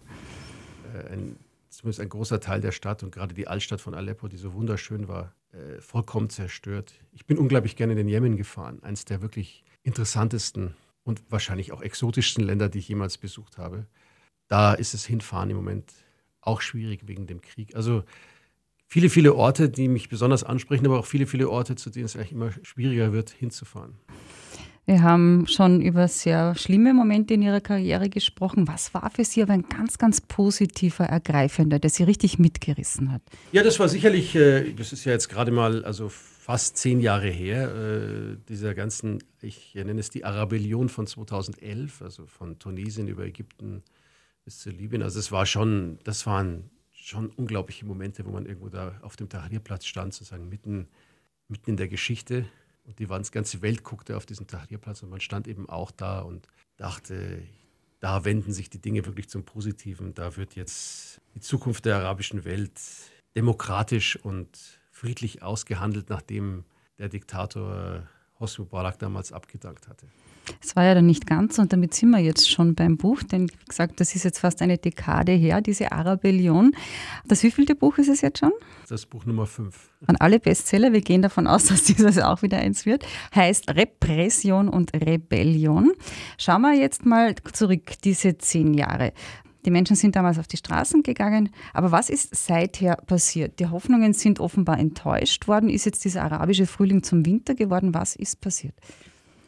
Äh, 0.94 1.14
ein, 1.14 1.36
zumindest 1.70 2.00
ein 2.00 2.10
großer 2.10 2.40
Teil 2.40 2.62
der 2.62 2.72
Stadt 2.72 3.04
und 3.04 3.12
gerade 3.12 3.34
die 3.34 3.48
Altstadt 3.48 3.82
von 3.82 3.94
Aleppo, 3.94 4.28
die 4.28 4.38
so 4.38 4.54
wunderschön 4.54 5.08
war, 5.08 5.34
äh, 5.54 5.80
vollkommen 5.82 6.30
zerstört. 6.30 6.94
Ich 7.12 7.26
bin 7.26 7.38
unglaublich 7.38 7.76
gerne 7.76 7.94
in 7.94 7.98
den 7.98 8.08
Jemen 8.08 8.38
gefahren, 8.38 8.82
eines 8.82 9.06
der 9.06 9.22
wirklich 9.22 9.64
interessantesten 9.84 10.76
und 11.04 11.22
wahrscheinlich 11.30 11.72
auch 11.72 11.82
exotischsten 11.82 12.44
Länder, 12.44 12.70
die 12.70 12.80
ich 12.80 12.88
jemals 12.88 13.18
besucht 13.18 13.58
habe. 13.58 13.86
Da 14.48 14.74
ist 14.74 14.94
es 14.94 15.06
hinfahren 15.06 15.50
im 15.52 15.58
Moment 15.58 15.94
auch 16.42 16.62
schwierig 16.62 17.08
wegen 17.08 17.28
dem 17.28 17.42
Krieg. 17.42 17.76
Also 17.76 18.04
viele, 18.88 19.10
viele 19.10 19.36
Orte, 19.36 19.70
die 19.70 19.88
mich 19.88 20.10
besonders 20.10 20.44
ansprechen, 20.44 20.86
aber 20.86 21.00
auch 21.00 21.06
viele, 21.06 21.28
viele 21.28 21.50
Orte, 21.50 21.76
zu 21.76 21.90
denen 21.90 22.06
es 22.06 22.16
eigentlich 22.16 22.32
immer 22.32 22.52
schwieriger 22.64 23.14
wird, 23.14 23.30
hinzufahren. 23.30 23.96
Wir 24.86 25.02
haben 25.02 25.48
schon 25.48 25.82
über 25.82 26.10
sehr 26.10 26.56
schlimme 26.56 26.94
Momente 26.94 27.36
in 27.36 27.42
Ihrer 27.42 27.62
Karriere 27.62 28.10
gesprochen. 28.10 28.68
Was 28.68 28.94
war 28.94 29.10
für 29.12 29.24
Sie 29.24 29.42
aber 29.42 29.54
ein 29.54 29.70
ganz, 29.70 29.98
ganz 29.98 30.20
positiver, 30.20 31.06
ergreifender, 31.06 31.80
der 31.80 31.90
Sie 31.90 32.04
richtig 32.04 32.38
mitgerissen 32.38 33.14
hat? 33.14 33.22
Ja, 33.54 33.64
das 33.64 33.80
war 33.80 33.88
sicherlich, 33.88 34.36
äh, 34.36 34.74
das 34.74 34.92
ist 34.92 35.06
ja 35.06 35.14
jetzt 35.14 35.30
gerade 35.30 35.52
mal 35.52 35.86
also 35.86 36.10
fast 36.10 36.76
zehn 36.76 37.00
Jahre 37.00 37.30
her, 37.30 37.74
äh, 37.74 38.38
dieser 38.50 38.74
ganzen, 38.74 39.24
ich 39.42 39.74
nenne 39.74 40.02
es 40.02 40.10
die 40.10 40.26
Arabellion 40.26 40.90
von 40.90 41.08
2011, 41.08 42.02
also 42.02 42.26
von 42.26 42.60
Tunesien 42.60 43.08
über 43.08 43.24
Ägypten 43.24 43.84
bis 44.44 44.60
zu 44.60 44.70
Libyen. 44.70 45.02
Also 45.02 45.20
es 45.20 45.32
war 45.32 45.46
schon, 45.46 46.00
das 46.04 46.26
waren 46.26 46.70
schon 46.92 47.30
unglaubliche 47.30 47.86
Momente, 47.86 48.26
wo 48.26 48.32
man 48.32 48.46
irgendwo 48.46 48.68
da 48.68 49.00
auf 49.02 49.16
dem 49.16 49.30
Tahrirplatz 49.30 49.86
stand, 49.86 50.14
sozusagen 50.14 50.50
mitten, 50.50 50.90
mitten 51.48 51.72
in 51.72 51.78
der 51.78 51.88
Geschichte 51.88 52.46
und 52.86 53.00
die 53.00 53.08
ganze 53.08 53.62
Welt 53.62 53.84
guckte 53.84 54.18
auf 54.18 54.26
diesen 54.26 54.48
Tahrirplatz 54.48 55.04
und 55.04 55.10
man 55.10 55.22
stand 55.22 55.48
eben 55.48 55.70
auch 55.70 55.92
da 55.92 56.20
und 56.20 56.48
dachte, 56.78 57.44
da 58.00 58.26
wenden 58.26 58.52
sich 58.52 58.70
die 58.70 58.82
Dinge 58.82 59.06
wirklich 59.06 59.30
zum 59.30 59.46
Positiven. 59.46 60.14
Da 60.14 60.36
wird 60.36 60.56
jetzt 60.56 61.22
die 61.36 61.40
Zukunft 61.40 61.86
der 61.86 61.96
arabischen 61.98 62.44
Welt 62.44 62.74
demokratisch 63.36 64.18
und 64.18 64.80
friedlich 64.92 65.42
ausgehandelt, 65.42 66.10
nachdem 66.10 66.66
der 66.98 67.10
Diktator 67.10 68.08
Hosni 68.40 68.66
Mubarak 68.66 69.00
damals 69.00 69.32
abgedankt 69.32 69.88
hatte. 69.88 70.08
Es 70.62 70.76
war 70.76 70.84
ja 70.84 70.94
dann 70.94 71.06
nicht 71.06 71.28
ganz 71.28 71.58
und 71.60 71.72
damit 71.72 71.94
sind 71.94 72.10
wir 72.10 72.20
jetzt 72.20 72.50
schon 72.50 72.76
beim 72.76 72.98
Buch, 72.98 73.24
denn 73.24 73.50
wie 73.50 73.66
gesagt, 73.66 74.00
das 74.00 74.16
ist 74.16 74.24
jetzt 74.24 74.40
fast 74.40 74.62
eine 74.62 74.78
Dekade 74.78 75.32
her, 75.32 75.62
diese 75.62 75.92
Arabellion. 75.92 76.76
Das 77.26 77.44
wievielte 77.44 77.76
Buch 77.76 77.98
ist 77.98 78.10
es 78.10 78.22
jetzt 78.22 78.40
schon? 78.40 78.52
Das 78.90 79.06
Buch 79.06 79.26
Nummer 79.26 79.46
5. 79.46 79.92
An 80.08 80.18
alle 80.18 80.40
Bestseller, 80.40 80.92
wir 80.92 81.02
gehen 81.02 81.22
davon 81.22 81.48
aus, 81.48 81.66
dass 81.68 81.84
dieses 81.84 82.18
auch 82.20 82.42
wieder 82.42 82.58
eins 82.58 82.86
wird, 82.86 83.06
heißt 83.34 83.70
Repression 83.70 84.70
und 84.70 84.94
Rebellion. 84.94 85.92
Schauen 86.38 86.62
wir 86.62 86.74
jetzt 86.74 87.06
mal 87.06 87.36
zurück, 87.54 87.94
diese 88.04 88.38
zehn 88.38 88.74
Jahre. 88.74 89.14
Die 89.66 89.72
Menschen 89.72 89.96
sind 89.96 90.16
damals 90.16 90.40
auf 90.40 90.48
die 90.48 90.58
Straßen 90.58 91.04
gegangen. 91.04 91.50
Aber 91.74 91.92
was 91.92 92.10
ist 92.10 92.36
seither 92.36 92.98
passiert? 92.98 93.60
Die 93.60 93.68
Hoffnungen 93.68 94.14
sind 94.14 94.40
offenbar 94.42 94.78
enttäuscht 94.78 95.48
worden. 95.48 95.70
Ist 95.70 95.86
jetzt 95.86 96.04
dieser 96.04 96.24
arabische 96.24 96.66
Frühling 96.66 97.02
zum 97.04 97.26
Winter 97.26 97.56
geworden? 97.56 97.94
Was 97.94 98.16
ist 98.16 98.42
passiert? 98.42 98.76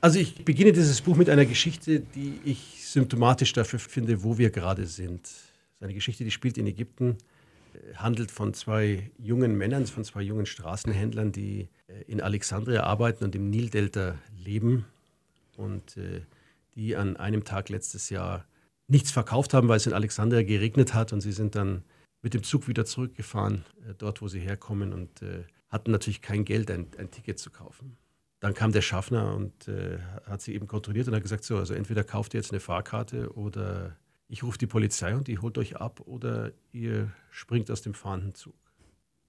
Also 0.06 0.20
ich 0.20 0.46
beginne 0.46 0.72
dieses 0.72 1.02
Buch 1.02 1.16
mit 1.16 1.32
einer 1.32 1.48
Geschichte, 1.48 2.00
die 2.00 2.40
ich 2.46 2.86
symptomatisch 2.86 3.54
dafür 3.54 3.80
finde, 3.80 4.22
wo 4.22 4.38
wir 4.38 4.52
gerade 4.52 4.86
sind. 4.86 5.24
Das 5.24 5.32
ist 5.32 5.82
eine 5.82 5.96
Geschichte, 5.96 6.24
die 6.24 6.30
spielt 6.30 6.60
in 6.60 6.68
Ägypten, 6.68 7.18
äh, 7.74 7.96
handelt 7.96 8.30
von 8.30 8.54
zwei 8.54 9.10
jungen 9.18 9.58
Männern, 9.58 9.88
von 9.88 10.04
zwei 10.04 10.22
jungen 10.22 10.46
Straßenhändlern, 10.46 11.32
die 11.32 11.70
äh, 11.88 12.04
in 12.06 12.22
Alexandria 12.22 12.84
arbeiten 12.84 13.24
und 13.24 13.34
im 13.34 13.50
Nildelta 13.50 14.20
leben. 14.38 14.86
Und 15.58 15.98
äh, 15.98 16.22
die 16.76 16.96
an 16.96 17.18
einem 17.18 17.44
Tag 17.44 17.70
letztes 17.70 18.12
Jahr 18.12 18.46
nichts 18.88 19.10
verkauft 19.10 19.56
haben, 19.56 19.70
weil 19.70 19.78
es 19.78 19.88
in 19.88 19.94
Alexandria 19.94 20.44
geregnet 20.44 20.94
hat 20.94 21.14
und 21.14 21.22
sie 21.22 21.32
sind 21.32 21.56
dann 21.56 21.82
mit 22.22 22.36
dem 22.36 22.44
Zug 22.44 22.68
wieder 22.68 22.86
zurückgefahren, 22.86 23.66
dort 23.98 24.22
wo 24.22 24.28
sie 24.28 24.40
herkommen 24.40 24.94
und 24.94 25.10
hatten 25.70 25.90
natürlich 25.90 26.22
kein 26.22 26.46
Geld, 26.46 26.70
ein, 26.70 26.86
ein, 27.00 27.10
Ticket 27.10 27.40
zu 27.40 27.50
kaufen. 27.50 27.98
Dann 28.46 28.54
kam 28.54 28.72
der 28.72 28.84
Schaffner 28.84 29.34
und 29.34 29.68
äh, 29.68 29.98
hat 30.28 30.40
sie 30.40 30.54
eben 30.54 30.68
kontrolliert 30.68 31.08
und 31.08 31.16
hat 31.16 31.24
gesagt, 31.24 31.44
so, 31.44 31.58
also 31.58 31.74
entweder 31.74 32.04
kauft 32.04 32.36
ihr 32.36 32.40
jetzt 32.40 32.52
eine 32.52 32.60
Fahrkarte 32.60 33.36
oder 33.36 33.96
ich 34.28 34.44
rufe 34.44 34.60
die 34.60 34.68
Polizei 34.68 35.16
und 35.16 35.28
die 35.28 35.40
holt 35.40 35.58
euch 35.58 35.78
ab 35.78 36.02
oder 36.02 36.52
ihr 36.72 37.12
springt 37.32 37.72
aus 37.72 37.82
dem 37.82 37.96
fahrenden 37.96 38.36
Zug. 38.36 38.54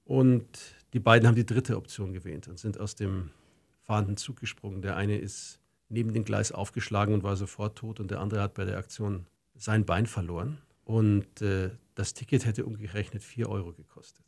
Und 0.04 0.44
die 0.92 1.00
beiden 1.00 1.26
haben 1.26 1.34
die 1.34 1.46
dritte 1.46 1.78
Option 1.78 2.12
gewählt 2.12 2.46
und 2.46 2.58
sind 2.58 2.78
aus 2.78 2.94
dem 2.94 3.30
fahrenden 3.84 4.18
Zug 4.18 4.38
gesprungen. 4.38 4.82
Der 4.82 4.96
eine 4.96 5.16
ist 5.16 5.60
neben 5.88 6.12
dem 6.12 6.26
Gleis 6.26 6.52
aufgeschlagen 6.52 7.14
und 7.14 7.22
war 7.22 7.36
sofort 7.36 7.78
tot 7.78 8.00
und 8.00 8.10
der 8.10 8.20
andere 8.20 8.42
hat 8.42 8.52
bei 8.52 8.66
der 8.66 8.76
Aktion 8.76 9.24
sein 9.54 9.86
Bein 9.86 10.04
verloren. 10.04 10.58
Und 10.84 11.40
äh, 11.40 11.70
das 11.94 12.12
Ticket 12.12 12.44
hätte 12.44 12.66
umgerechnet 12.66 13.22
4 13.22 13.48
Euro 13.48 13.72
gekostet. 13.72 14.26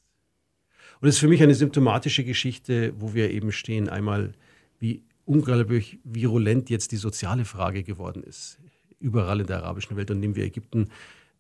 Und 0.99 1.09
das 1.09 1.17
ist 1.17 1.21
für 1.21 1.29
mich 1.29 1.43
eine 1.43 1.55
symptomatische 1.55 2.25
Geschichte, 2.25 2.95
wo 2.99 3.13
wir 3.13 3.31
eben 3.31 3.53
stehen. 3.53 3.91
Einmal, 3.91 4.33
wie 4.79 5.05
unglaublich 5.25 5.99
virulent 6.05 6.71
jetzt 6.71 6.93
die 6.93 6.97
soziale 6.97 7.45
Frage 7.45 7.83
geworden 7.83 8.23
ist. 8.23 8.59
Überall 8.99 9.41
in 9.41 9.47
der 9.47 9.59
arabischen 9.59 9.97
Welt. 9.97 10.11
Und 10.11 10.21
nehmen 10.21 10.35
wir 10.35 10.45
Ägypten. 10.45 10.89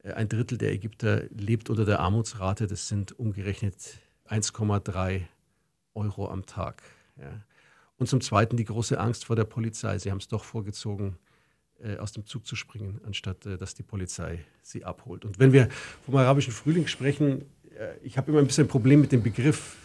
Äh, 0.02 0.12
ein 0.12 0.28
Drittel 0.28 0.58
der 0.58 0.72
Ägypter 0.72 1.24
lebt 1.30 1.70
unter 1.70 1.84
der 1.84 2.00
Armutsrate. 2.00 2.66
Das 2.66 2.88
sind 2.88 3.18
umgerechnet 3.18 3.98
1,3 4.28 5.22
Euro 5.94 6.28
am 6.28 6.46
Tag. 6.46 6.82
Ja. 7.18 7.42
Und 7.96 8.08
zum 8.08 8.20
Zweiten 8.20 8.56
die 8.56 8.64
große 8.64 9.00
Angst 9.00 9.24
vor 9.24 9.36
der 9.36 9.44
Polizei. 9.44 9.98
Sie 9.98 10.10
haben 10.10 10.18
es 10.18 10.28
doch 10.28 10.44
vorgezogen, 10.44 11.16
äh, 11.82 11.96
aus 11.96 12.12
dem 12.12 12.26
Zug 12.26 12.46
zu 12.46 12.54
springen, 12.56 13.00
anstatt 13.06 13.46
äh, 13.46 13.56
dass 13.56 13.74
die 13.74 13.82
Polizei 13.82 14.44
sie 14.62 14.84
abholt. 14.84 15.24
Und 15.24 15.38
wenn 15.38 15.52
wir 15.52 15.68
vom 16.04 16.16
arabischen 16.16 16.52
Frühling 16.52 16.86
sprechen, 16.86 17.44
ich 18.02 18.18
habe 18.18 18.32
immer 18.32 18.40
ein 18.40 18.46
bisschen 18.48 18.64
ein 18.64 18.68
Problem 18.68 19.00
mit 19.00 19.12
dem 19.12 19.22
Begriff 19.22 19.76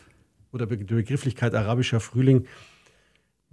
oder 0.51 0.65
der 0.65 0.77
Begrifflichkeit 0.77 1.53
arabischer 1.53 2.00
Frühling, 2.00 2.48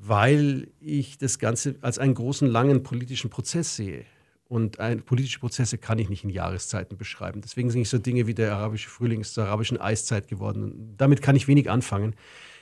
weil 0.03 0.69
ich 0.81 1.19
das 1.19 1.39
Ganze 1.39 1.75
als 1.83 1.99
einen 1.99 2.15
großen, 2.15 2.49
langen 2.49 2.83
politischen 2.83 3.29
Prozess 3.29 3.77
sehe. 3.77 4.05
Und 4.49 4.81
ein, 4.81 5.03
politische 5.03 5.39
Prozesse 5.39 5.79
kann 5.79 5.99
ich 5.99 6.09
nicht 6.09 6.25
in 6.25 6.31
Jahreszeiten 6.31 6.97
beschreiben. 6.97 7.41
Deswegen 7.41 7.71
sind 7.71 7.87
so 7.87 7.99
Dinge 7.99 8.27
wie 8.27 8.35
der 8.35 8.55
arabische 8.55 8.89
Frühling 8.89 9.21
ist 9.21 9.35
zur 9.35 9.45
arabischen 9.45 9.81
Eiszeit 9.81 10.27
geworden. 10.27 10.65
Und 10.65 10.97
damit 10.97 11.23
kann 11.23 11.37
ich 11.37 11.47
wenig 11.47 11.71
anfangen. 11.71 12.17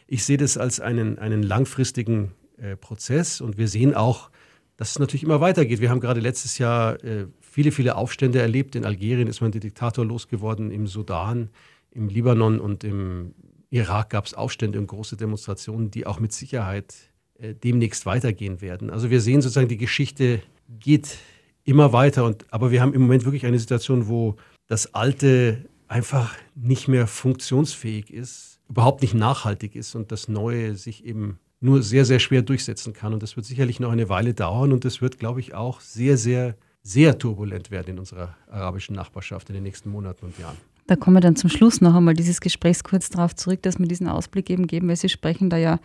Ich 0.06 0.24
sehe 0.24 0.36
das 0.36 0.58
als 0.58 0.80
einen, 0.80 1.18
einen 1.18 1.42
langfristigen 1.42 2.32
äh, 2.58 2.76
Prozess 2.76 3.40
und 3.40 3.56
wir 3.56 3.68
sehen 3.68 3.94
auch, 3.94 4.30
dass 4.76 4.90
es 4.90 4.98
natürlich 4.98 5.22
immer 5.22 5.40
weitergeht. 5.40 5.80
Wir 5.80 5.90
haben 5.90 6.00
gerade 6.00 6.20
letztes 6.20 6.58
Jahr 6.58 7.02
äh, 7.04 7.26
viele, 7.40 7.72
viele 7.72 7.96
Aufstände 7.96 8.40
erlebt. 8.40 8.74
In 8.74 8.84
Algerien 8.84 9.28
ist 9.28 9.40
man 9.40 9.52
den 9.52 9.60
Diktator 9.60 10.04
losgeworden, 10.04 10.70
im 10.70 10.86
Sudan, 10.86 11.50
im 11.90 12.08
Libanon 12.08 12.60
und 12.60 12.84
im 12.84 13.34
Irak 13.70 14.10
gab 14.10 14.26
es 14.26 14.34
Aufstände 14.34 14.78
und 14.78 14.88
große 14.88 15.16
Demonstrationen, 15.16 15.90
die 15.90 16.06
auch 16.06 16.20
mit 16.20 16.32
Sicherheit 16.32 16.94
demnächst 17.38 18.06
weitergehen 18.06 18.60
werden. 18.60 18.90
Also 18.90 19.10
wir 19.10 19.20
sehen 19.20 19.40
sozusagen, 19.40 19.68
die 19.68 19.76
Geschichte 19.76 20.42
geht 20.80 21.18
immer 21.64 21.92
weiter. 21.92 22.24
Und, 22.24 22.46
aber 22.50 22.70
wir 22.70 22.80
haben 22.80 22.94
im 22.94 23.02
Moment 23.02 23.24
wirklich 23.24 23.46
eine 23.46 23.58
Situation, 23.58 24.08
wo 24.08 24.36
das 24.66 24.94
Alte 24.94 25.66
einfach 25.86 26.34
nicht 26.54 26.88
mehr 26.88 27.06
funktionsfähig 27.06 28.12
ist, 28.12 28.60
überhaupt 28.68 29.02
nicht 29.02 29.14
nachhaltig 29.14 29.76
ist 29.76 29.94
und 29.94 30.12
das 30.12 30.28
Neue 30.28 30.74
sich 30.74 31.04
eben 31.04 31.38
nur 31.60 31.82
sehr, 31.82 32.04
sehr 32.04 32.20
schwer 32.20 32.42
durchsetzen 32.42 32.92
kann. 32.92 33.12
Und 33.12 33.22
das 33.22 33.36
wird 33.36 33.46
sicherlich 33.46 33.80
noch 33.80 33.90
eine 33.90 34.08
Weile 34.08 34.34
dauern 34.34 34.72
und 34.72 34.84
das 34.84 35.00
wird, 35.00 35.18
glaube 35.18 35.40
ich, 35.40 35.54
auch 35.54 35.80
sehr, 35.80 36.16
sehr, 36.16 36.56
sehr 36.82 37.18
turbulent 37.18 37.70
werden 37.70 37.92
in 37.92 37.98
unserer 37.98 38.36
arabischen 38.48 38.94
Nachbarschaft 38.94 39.48
in 39.48 39.54
den 39.54 39.64
nächsten 39.64 39.90
Monaten 39.90 40.26
und 40.26 40.38
Jahren. 40.38 40.56
Da 40.86 40.96
kommen 40.96 41.16
wir 41.16 41.20
dann 41.20 41.36
zum 41.36 41.50
Schluss 41.50 41.80
noch 41.80 41.94
einmal 41.94 42.14
dieses 42.14 42.40
Gesprächs 42.40 42.82
kurz 42.82 43.10
darauf 43.10 43.34
zurück, 43.34 43.62
dass 43.62 43.78
wir 43.78 43.86
diesen 43.86 44.08
Ausblick 44.08 44.48
eben 44.48 44.66
geben, 44.66 44.88
weil 44.88 44.96
Sie 44.96 45.08
sprechen 45.08 45.50
da 45.50 45.58
ja 45.58 45.80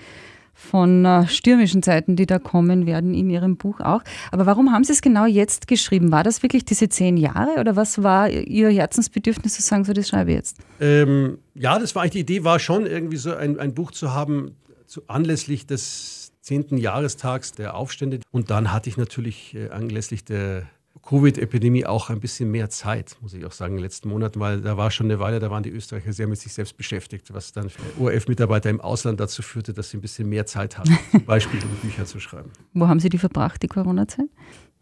von 0.54 1.06
äh, 1.06 1.28
stürmischen 1.28 1.84
Zeiten, 1.84 2.16
die 2.16 2.26
da 2.26 2.40
kommen 2.40 2.86
werden 2.86 3.14
in 3.14 3.30
Ihrem 3.30 3.58
Buch 3.58 3.80
auch. 3.80 4.02
Aber 4.32 4.46
warum 4.46 4.72
haben 4.72 4.84
Sie 4.84 4.94
es 4.94 5.02
genau 5.02 5.26
jetzt 5.26 5.68
geschrieben? 5.68 6.12
War 6.12 6.24
das 6.24 6.44
wirklich 6.44 6.66
diese 6.66 6.90
zehn 6.90 7.18
Jahre 7.18 7.60
oder 7.60 7.76
was 7.76 8.04
war 8.04 8.30
Ihr 8.30 8.70
Herzensbedürfnis 8.70 9.54
zu 9.56 9.62
sagen, 9.62 9.84
so 9.84 9.94
das 9.94 10.08
schreibe 10.08 10.32
ich 10.32 10.38
jetzt? 10.38 10.58
Ähm, 10.80 11.40
ja, 11.56 11.80
das 11.80 11.96
war 11.96 12.04
eigentlich 12.04 12.26
die 12.26 12.34
Idee, 12.34 12.44
war 12.44 12.60
schon 12.60 12.86
irgendwie 12.86 13.18
so 13.18 13.36
ein, 13.36 13.60
ein 13.60 13.74
Buch 13.74 13.92
zu 13.92 14.14
haben, 14.14 14.56
zu, 14.86 15.02
anlässlich 15.08 15.66
des 15.66 16.32
zehnten 16.42 16.78
Jahrestags 16.78 17.54
der 17.54 17.76
Aufstände. 17.76 18.20
Und 18.32 18.52
dann 18.52 18.72
hatte 18.72 18.90
ich 18.90 18.98
natürlich 18.98 19.56
äh, 19.56 19.70
anlässlich 19.70 20.24
der 20.24 20.64
Covid-Epidemie 21.04 21.86
auch 21.86 22.10
ein 22.10 22.22
bisschen 22.22 22.50
mehr 22.50 22.70
Zeit, 22.70 23.18
muss 23.22 23.34
ich 23.34 23.46
auch 23.46 23.52
sagen, 23.52 23.74
in 23.74 23.78
den 23.78 23.84
letzten 23.84 24.08
Monaten, 24.08 24.40
weil 24.40 24.62
da 24.62 24.78
war 24.78 24.90
schon 24.90 25.08
eine 25.08 25.20
Weile, 25.20 25.40
da 25.40 25.52
waren 25.52 25.62
die 25.62 25.70
Österreicher 25.70 26.14
sehr 26.14 26.28
mit 26.28 26.40
sich 26.40 26.54
selbst 26.54 26.78
beschäftigt, 26.78 27.34
was 27.34 27.52
dann 27.52 27.70
für 27.70 27.82
ORF-Mitarbeiter 28.02 28.70
im 28.70 28.80
Ausland 28.80 29.20
dazu 29.20 29.42
führte, 29.42 29.74
dass 29.74 29.90
sie 29.90 29.98
ein 29.98 30.02
bisschen 30.02 30.30
mehr 30.30 30.46
Zeit 30.46 30.78
hatten, 30.78 30.98
zum 31.12 31.26
Beispiel 31.26 31.60
um 31.62 31.70
Bücher 31.82 32.06
zu 32.06 32.22
schreiben. 32.22 32.52
Wo 32.74 32.88
haben 32.88 33.02
Sie 33.02 33.10
die 33.10 33.18
verbracht, 33.18 33.62
die 33.62 33.68
Corona-Zeit? 33.68 34.30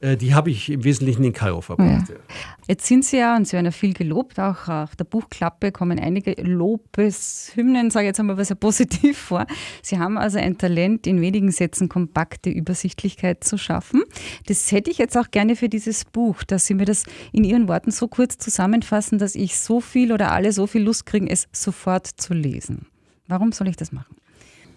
Äh, 0.01 0.17
die 0.17 0.33
habe 0.33 0.49
ich 0.49 0.69
im 0.69 0.83
Wesentlichen 0.83 1.23
in 1.23 1.31
Kairo 1.31 1.61
verbracht. 1.61 2.09
Ja. 2.09 2.15
Jetzt 2.67 2.87
sind 2.87 3.05
Sie 3.05 3.17
ja, 3.17 3.35
und 3.35 3.47
Sie 3.47 3.53
werden 3.53 3.65
ja 3.65 3.71
viel 3.71 3.93
gelobt, 3.93 4.39
auch 4.39 4.67
auf 4.67 4.95
der 4.95 5.03
Buchklappe 5.03 5.71
kommen 5.71 5.99
einige 5.99 6.33
Lobeshymnen, 6.41 7.91
sage 7.91 8.05
ich 8.05 8.09
jetzt 8.09 8.19
einmal 8.19 8.37
was 8.37 8.47
sehr 8.47 8.55
positiv 8.55 9.17
vor. 9.17 9.45
Sie 9.83 9.99
haben 9.99 10.17
also 10.17 10.39
ein 10.39 10.57
Talent, 10.57 11.05
in 11.05 11.21
wenigen 11.21 11.51
Sätzen 11.51 11.87
kompakte 11.87 12.49
Übersichtlichkeit 12.49 13.43
zu 13.43 13.57
schaffen. 13.57 14.03
Das 14.47 14.71
hätte 14.71 14.89
ich 14.89 14.97
jetzt 14.97 15.15
auch 15.17 15.29
gerne 15.29 15.55
für 15.55 15.69
dieses 15.69 16.05
Buch, 16.05 16.43
dass 16.43 16.65
Sie 16.65 16.73
mir 16.73 16.85
das 16.85 17.03
in 17.31 17.43
Ihren 17.43 17.67
worten 17.67 17.91
so 17.91 18.07
kurz 18.07 18.39
zusammenfassen, 18.39 19.19
dass 19.19 19.35
ich 19.35 19.59
so 19.59 19.81
viel 19.81 20.11
oder 20.11 20.31
alle 20.31 20.51
so 20.51 20.65
viel 20.65 20.81
Lust 20.81 21.05
kriegen, 21.05 21.27
es 21.27 21.47
sofort 21.51 22.07
zu 22.07 22.33
lesen. 22.33 22.87
Warum 23.27 23.51
soll 23.51 23.67
ich 23.67 23.75
das 23.75 23.91
machen? 23.91 24.15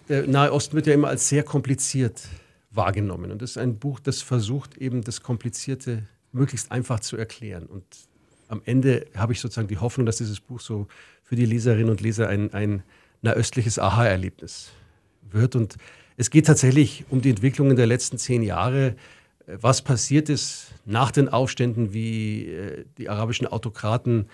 Der 0.07 0.27
Nahe 0.27 0.53
Osten 0.53 0.75
wird 0.75 0.85
ja 0.85 0.93
immer 0.93 1.07
als 1.07 1.27
sehr 1.27 1.41
kompliziert 1.41 2.21
wahrgenommen. 2.75 3.31
Und 3.31 3.41
das 3.41 3.51
ist 3.51 3.57
ein 3.57 3.77
Buch, 3.77 3.99
das 3.99 4.21
versucht 4.21 4.77
eben 4.77 5.01
das 5.01 5.21
Komplizierte 5.21 6.03
möglichst 6.31 6.71
einfach 6.71 6.99
zu 6.99 7.17
erklären. 7.17 7.65
Und 7.65 7.83
am 8.47 8.61
Ende 8.65 9.07
habe 9.15 9.33
ich 9.33 9.41
sozusagen 9.41 9.67
die 9.67 9.77
Hoffnung, 9.77 10.05
dass 10.05 10.17
dieses 10.17 10.39
Buch 10.39 10.59
so 10.59 10.87
für 11.23 11.35
die 11.35 11.45
Leserinnen 11.45 11.89
und 11.89 12.01
Leser 12.01 12.29
ein, 12.29 12.53
ein 12.53 12.83
nahöstliches 13.21 13.79
Aha-Erlebnis 13.79 14.71
wird. 15.31 15.55
Und 15.55 15.77
es 16.17 16.29
geht 16.29 16.45
tatsächlich 16.45 17.05
um 17.09 17.21
die 17.21 17.29
Entwicklungen 17.29 17.75
der 17.75 17.87
letzten 17.87 18.17
zehn 18.17 18.43
Jahre, 18.43 18.95
was 19.47 19.81
passiert 19.81 20.29
ist 20.29 20.73
nach 20.85 21.11
den 21.11 21.29
Aufständen, 21.29 21.93
wie 21.93 22.47
äh, 22.47 22.85
die 22.97 23.09
arabischen 23.09 23.47
Autokraten 23.47 24.27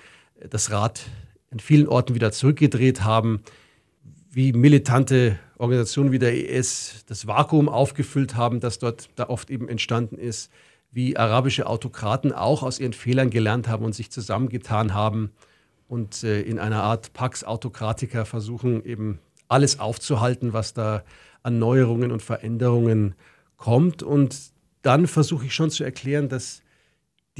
das 0.50 0.71
Rad 0.71 1.01
in 1.51 1.60
vielen 1.60 1.88
Orten 1.88 2.15
wieder 2.15 2.31
zurückgedreht 2.31 3.03
haben, 3.03 3.41
wie 4.31 4.53
militante 4.53 5.38
Organisationen 5.57 6.11
wie 6.11 6.19
der 6.19 6.50
IS 6.50 7.03
das 7.07 7.27
Vakuum 7.27 7.69
aufgefüllt 7.69 8.35
haben, 8.35 8.59
das 8.59 8.79
dort 8.79 9.09
da 9.15 9.29
oft 9.29 9.50
eben 9.50 9.67
entstanden 9.67 10.17
ist, 10.17 10.51
wie 10.91 11.17
arabische 11.17 11.67
Autokraten 11.67 12.33
auch 12.33 12.63
aus 12.63 12.79
ihren 12.79 12.93
Fehlern 12.93 13.29
gelernt 13.29 13.67
haben 13.67 13.85
und 13.85 13.93
sich 13.93 14.09
zusammengetan 14.11 14.93
haben 14.93 15.31
und 15.88 16.23
äh, 16.23 16.41
in 16.41 16.59
einer 16.59 16.83
Art 16.83 17.11
Pax 17.13 17.43
Autokratica 17.43 18.23
versuchen 18.23 18.85
eben 18.85 19.19
alles 19.50 19.79
aufzuhalten, 19.79 20.53
was 20.53 20.73
da 20.73 21.03
an 21.43 21.59
Neuerungen 21.59 22.11
und 22.11 22.21
Veränderungen 22.21 23.15
kommt. 23.57 24.01
Und 24.01 24.38
dann 24.81 25.07
versuche 25.07 25.45
ich 25.45 25.53
schon 25.53 25.69
zu 25.69 25.83
erklären, 25.83 26.29
dass 26.29 26.61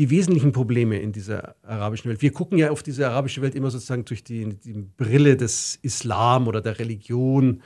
die 0.02 0.10
wesentlichen 0.10 0.52
Probleme 0.52 0.98
in 0.98 1.12
dieser 1.12 1.56
arabischen 1.62 2.10
Welt. 2.10 2.24
Wir 2.24 2.32
gucken 2.32 2.58
ja 2.58 2.72
auf 2.72 2.82
diese 2.82 3.08
arabische 3.08 3.44
Welt 3.44 3.54
immer 3.54 3.70
sozusagen 3.70 4.04
durch 4.04 4.24
die, 4.24 4.56
die 4.56 4.74
Brille 4.74 5.38
des 5.38 5.78
Islam 5.84 6.48
oder 6.48 6.60
der 6.60 6.80
Religion. 6.80 7.62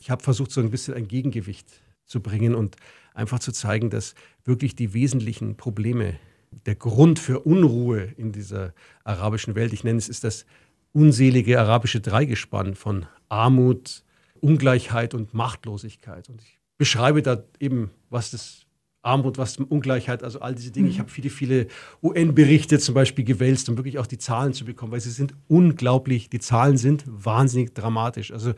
Ich 0.00 0.10
habe 0.10 0.20
versucht, 0.20 0.50
so 0.50 0.60
ein 0.60 0.70
bisschen 0.70 0.94
ein 0.94 1.06
Gegengewicht 1.06 1.80
zu 2.04 2.18
bringen 2.18 2.56
und 2.56 2.74
einfach 3.14 3.38
zu 3.38 3.52
zeigen, 3.52 3.88
dass 3.88 4.16
wirklich 4.44 4.74
die 4.74 4.94
wesentlichen 4.94 5.56
Probleme, 5.56 6.18
der 6.50 6.74
Grund 6.74 7.20
für 7.20 7.38
Unruhe 7.38 8.12
in 8.16 8.32
dieser 8.32 8.74
arabischen 9.04 9.54
Welt, 9.54 9.72
ich 9.72 9.84
nenne 9.84 9.98
es, 9.98 10.08
ist 10.08 10.24
das 10.24 10.44
unselige 10.90 11.60
arabische 11.60 12.00
Dreigespann 12.00 12.74
von 12.74 13.06
Armut, 13.28 14.02
Ungleichheit 14.40 15.14
und 15.14 15.34
Machtlosigkeit. 15.34 16.28
Und 16.30 16.42
ich 16.42 16.58
beschreibe 16.78 17.22
da 17.22 17.44
eben, 17.60 17.92
was 18.10 18.32
das 18.32 18.65
Armut, 19.06 19.38
was 19.38 19.56
Ungleichheit, 19.56 20.22
also 20.22 20.40
all 20.40 20.54
diese 20.54 20.70
Dinge. 20.70 20.86
Mhm. 20.86 20.92
Ich 20.92 20.98
habe 20.98 21.10
viele, 21.10 21.30
viele 21.30 21.66
UN-Berichte 22.02 22.78
zum 22.78 22.94
Beispiel 22.94 23.24
gewälzt, 23.24 23.68
um 23.68 23.76
wirklich 23.78 23.98
auch 23.98 24.06
die 24.06 24.18
Zahlen 24.18 24.52
zu 24.52 24.64
bekommen, 24.64 24.92
weil 24.92 25.00
sie 25.00 25.10
sind 25.10 25.34
unglaublich, 25.48 26.28
die 26.28 26.40
Zahlen 26.40 26.76
sind 26.76 27.04
wahnsinnig 27.06 27.74
dramatisch. 27.74 28.32
Also 28.32 28.52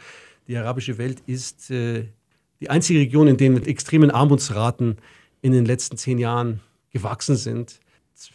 die 0.49 0.57
arabische 0.57 0.99
Welt 0.99 1.23
ist 1.27 1.71
äh, 1.71 2.07
die 2.61 2.71
einzige 2.71 3.01
Region, 3.01 3.29
in 3.29 3.37
der 3.37 3.51
mit 3.51 3.67
extremen 3.67 4.11
Armutsraten 4.11 4.97
in 5.43 5.53
den 5.53 5.65
letzten 5.65 5.97
zehn 5.97 6.19
Jahren 6.19 6.61
gewachsen 6.91 7.37
sind. 7.37 7.81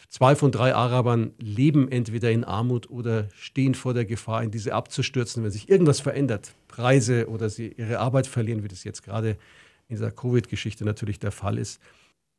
Zwei 0.09 0.35
von 0.35 0.51
drei 0.51 0.73
Arabern 0.73 1.33
leben 1.39 1.91
entweder 1.91 2.31
in 2.31 2.45
Armut 2.45 2.89
oder 2.89 3.27
stehen 3.35 3.75
vor 3.75 3.93
der 3.93 4.05
Gefahr, 4.05 4.41
in 4.41 4.51
diese 4.51 4.73
abzustürzen, 4.73 5.43
wenn 5.43 5.51
sich 5.51 5.67
irgendwas 5.67 5.99
verändert. 5.99 6.53
Preise 6.69 7.27
oder 7.27 7.49
sie 7.49 7.73
ihre 7.75 7.99
Arbeit 7.99 8.27
verlieren, 8.27 8.63
wie 8.63 8.69
das 8.69 8.85
jetzt 8.85 9.03
gerade 9.03 9.31
in 9.89 9.95
dieser 9.97 10.11
Covid-Geschichte 10.11 10.85
natürlich 10.85 11.19
der 11.19 11.33
Fall 11.33 11.57
ist. 11.57 11.81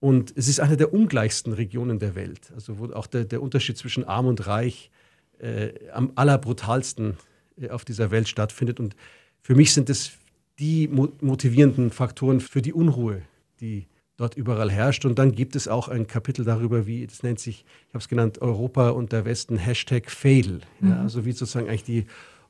Und 0.04 0.34
es 0.36 0.48
ist 0.48 0.60
eine 0.60 0.76
der 0.76 0.92
ungleichsten 0.92 1.54
Regionen 1.54 1.98
der 1.98 2.14
Welt, 2.14 2.52
also 2.54 2.78
wo 2.78 2.92
auch 2.92 3.06
der, 3.06 3.24
der 3.24 3.40
Unterschied 3.40 3.78
zwischen 3.78 4.04
arm 4.04 4.26
und 4.26 4.46
reich 4.46 4.90
äh, 5.38 5.70
am 5.94 6.12
allerbrutalsten 6.14 7.16
äh, 7.58 7.70
auf 7.70 7.86
dieser 7.86 8.10
Welt 8.10 8.28
stattfindet. 8.28 8.80
Und 8.80 8.96
für 9.40 9.54
mich 9.54 9.72
sind 9.72 9.88
es 9.88 10.12
die 10.58 10.88
motivierenden 10.88 11.90
Faktoren 11.90 12.40
für 12.40 12.60
die 12.60 12.74
Unruhe, 12.74 13.22
die 13.62 13.86
dort 14.18 14.36
überall 14.36 14.70
herrscht. 14.70 15.06
Und 15.06 15.18
dann 15.18 15.32
gibt 15.32 15.56
es 15.56 15.68
auch 15.68 15.88
ein 15.88 16.06
Kapitel 16.06 16.44
darüber, 16.44 16.86
wie, 16.86 17.06
das 17.06 17.22
nennt 17.22 17.40
sich, 17.40 17.64
ich 17.88 17.94
habe 17.94 18.02
es 18.02 18.08
genannt, 18.08 18.42
Europa 18.42 18.90
und 18.90 19.10
der 19.10 19.24
Westen, 19.24 19.56
Hashtag 19.56 20.10
Fail. 20.10 20.60
Mhm. 20.80 20.90
Ja, 20.90 21.00
also 21.00 21.24
wie 21.24 21.32
sozusagen 21.32 21.70
eigentlich 21.70 21.84
die 21.84 22.04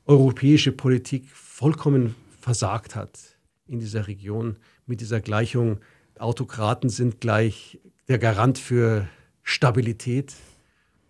europäische 0.05 0.73
Politik 0.73 1.29
vollkommen 1.29 2.15
versagt 2.37 2.97
hat 2.97 3.17
in 3.65 3.79
dieser 3.79 4.07
Region 4.07 4.57
mit 4.87 4.99
dieser 4.99 5.21
Gleichung, 5.21 5.79
Autokraten 6.19 6.89
sind 6.89 7.21
gleich 7.21 7.79
der 8.07 8.19
Garant 8.19 8.57
für 8.57 9.07
Stabilität. 9.43 10.33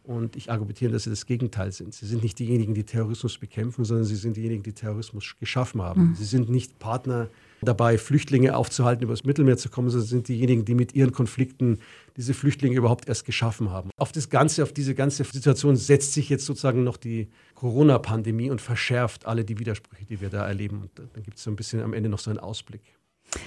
Und 0.04 0.36
ich 0.36 0.52
argumentiere, 0.52 0.92
dass 0.92 1.06
sie 1.06 1.10
das 1.10 1.26
Gegenteil 1.26 1.72
sind. 1.72 1.96
Sie 1.96 2.06
sind 2.06 2.22
nicht 2.22 2.38
diejenigen, 2.38 2.76
die 2.76 2.84
Terrorismus 2.84 3.40
bekämpfen, 3.40 3.86
sondern 3.86 4.06
sie 4.06 4.16
sind 4.16 4.38
diejenigen, 4.38 4.62
die 4.62 4.74
Terrorismus 4.74 5.36
geschaffen 5.40 5.82
haben. 5.82 6.10
Mhm. 6.10 6.16
Sie 6.16 6.26
sind 6.26 6.48
nicht 6.48 6.78
Partner 6.78 7.28
dabei, 7.64 7.98
Flüchtlinge 7.98 8.56
aufzuhalten, 8.56 9.04
übers 9.04 9.24
Mittelmeer 9.24 9.58
zu 9.58 9.70
kommen, 9.70 9.90
sondern 9.90 10.08
sind 10.08 10.28
diejenigen, 10.28 10.64
die 10.64 10.76
mit 10.76 10.94
ihren 10.94 11.12
Konflikten 11.12 11.80
diese 12.18 12.36
Flüchtlinge 12.36 12.76
überhaupt 12.76 13.10
erst 13.10 13.26
geschaffen 13.26 13.72
haben. 13.72 13.90
Auf 13.98 14.12
das 14.12 14.30
Ganze, 14.30 14.62
auf 14.62 14.74
diese 14.74 14.94
ganze 14.94 15.24
Situation 15.24 15.76
setzt 15.76 16.14
sich 16.14 16.30
jetzt 16.30 16.46
sozusagen 16.46 16.84
noch 16.84 16.98
die 16.98 17.30
Corona-Pandemie 17.56 18.52
und 18.52 18.62
verschärft 18.62 19.26
alle 19.26 19.44
die 19.44 19.58
Widersprüche, 19.58 20.06
die 20.06 20.22
wir 20.22 20.30
da 20.30 20.46
erleben. 20.46 20.84
Und 20.84 20.92
dann 21.00 21.24
gibt 21.24 21.38
es 21.38 21.44
so 21.44 21.50
ein 21.50 21.56
bisschen 21.56 21.82
am 21.82 21.94
Ende 21.94 22.10
noch 22.10 22.20
so 22.20 22.30
einen 22.30 22.40
Ausblick. 22.40 22.84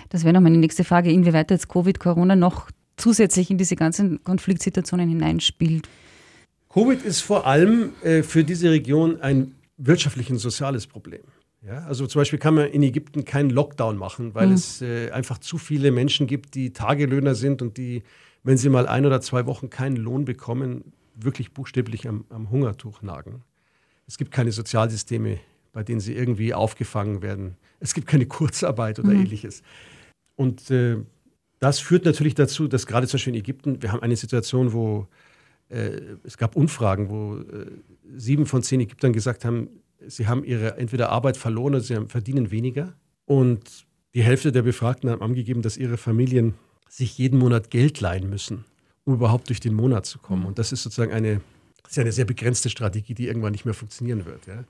Das 0.09 0.25
wäre 0.25 0.35
noch 0.35 0.41
meine 0.41 0.59
nächste 0.59 0.85
Frage, 0.85 1.11
inwieweit 1.11 1.51
jetzt 1.51 1.69
Covid, 1.69 1.99
Corona 1.99 2.37
noch 2.37 2.71
zusätzlich 2.97 3.51
in 3.51 3.59
diese 3.59 3.77
ganzen 3.77 4.23
Konfliktsituationen 4.25 5.09
hineinspielt. 5.09 5.89
Covid 6.69 7.03
ist 7.03 7.21
vor 7.21 7.47
allem 7.47 7.93
äh, 8.03 8.23
für 8.23 8.45
diese 8.45 8.71
Region 8.71 9.21
ein 9.21 9.55
wirtschaftliches 9.79 10.33
und 10.33 10.39
soziales 10.39 10.87
Problem. 10.87 11.23
Ja, 11.67 11.85
also 11.85 12.07
zum 12.07 12.21
Beispiel 12.21 12.39
kann 12.39 12.55
man 12.55 12.69
in 12.69 12.83
Ägypten 12.83 13.25
keinen 13.25 13.51
Lockdown 13.51 13.97
machen, 13.97 14.35
weil 14.35 14.49
mhm. 14.49 14.53
es 14.55 14.81
äh, 14.81 15.11
einfach 15.11 15.39
zu 15.39 15.59
viele 15.59 15.91
Menschen 15.91 16.27
gibt, 16.27 16.55
die 16.55 16.73
Tagelöhner 16.73 17.35
sind 17.35 17.63
und 17.63 17.79
die, 17.79 18.03
wenn 18.45 18.57
sie 18.57 18.69
mal 18.69 18.87
ein 18.87 19.07
oder 19.07 19.21
zwei 19.21 19.47
Wochen 19.47 19.69
keinen 19.69 19.97
Lohn 19.97 20.25
bekommen, 20.25 20.93
wirklich 21.15 21.53
buchstäblich 21.53 22.07
am, 22.07 22.25
am 22.31 22.51
Hungertuch 22.51 23.03
nagen. 23.03 23.43
Es 24.07 24.19
gibt 24.19 24.31
keine 24.31 24.53
Sozialsysteme, 24.53 25.41
bei 25.73 25.83
denen 25.83 26.01
sie 26.01 26.15
irgendwie 26.15 26.55
aufgefangen 26.55 27.23
werden. 27.23 27.57
Es 27.81 27.95
gibt 27.95 28.07
keine 28.07 28.27
Kurzarbeit 28.39 28.99
oder 28.99 29.11
mhm. 29.11 29.23
ähnliches. 29.23 29.63
Und 30.37 30.71
äh, 30.71 30.99
das 31.59 31.81
führt 31.81 32.05
natürlich 32.05 32.35
dazu, 32.35 32.69
dass 32.69 32.87
gerade 32.87 33.07
zum 33.07 33.19
Beispiel 33.19 33.35
in 33.35 33.41
Ägypten, 33.41 33.83
wir 33.83 33.93
haben 33.93 34.03
eine 34.03 34.17
Situation, 34.17 34.73
wo 34.73 35.09
äh, 35.69 36.01
es 36.25 36.39
gab 36.39 36.57
Umfragen, 36.57 37.11
wo 37.11 37.39
äh, 37.39 37.67
sieben 38.17 38.47
von 38.47 38.63
zehn 38.63 38.81
Ägyptern 38.81 39.13
gesagt 39.13 39.45
haben, 39.45 39.69
sie 40.07 40.27
haben 40.27 40.45
ihre 40.45 40.77
entweder 40.77 41.11
Arbeit 41.11 41.37
verloren 41.37 41.75
oder 41.75 41.81
sie 41.81 41.97
haben, 41.97 42.09
verdienen 42.09 42.51
weniger. 42.51 42.95
Und 43.27 43.87
die 44.15 44.23
Hälfte 44.23 44.53
der 44.53 44.63
Befragten 44.63 45.11
haben 45.11 45.23
angegeben, 45.23 45.63
dass 45.63 45.77
ihre 45.77 45.97
Familien 45.97 46.55
sich 46.89 47.19
jeden 47.19 47.39
Monat 47.39 47.71
Geld 47.71 48.01
leihen 48.01 48.31
müssen, 48.31 48.65
um 49.05 49.15
überhaupt 49.15 49.49
durch 49.49 49.61
den 49.61 49.75
Monat 49.75 50.07
zu 50.07 50.19
kommen. 50.19 50.47
Und 50.47 50.59
das 50.59 50.73
ist 50.73 50.83
sozusagen 50.83 51.13
eine, 51.13 51.41
ist 51.89 51.99
eine 51.99 52.13
sehr 52.13 52.25
begrenzte 52.25 52.71
Strategie, 52.71 53.15
die 53.15 53.27
irgendwann 53.27 53.53
nicht 53.53 53.65
mehr 53.65 53.75
funktionieren 53.75 54.25
wird. 54.25 54.47
Ja. 54.47 54.65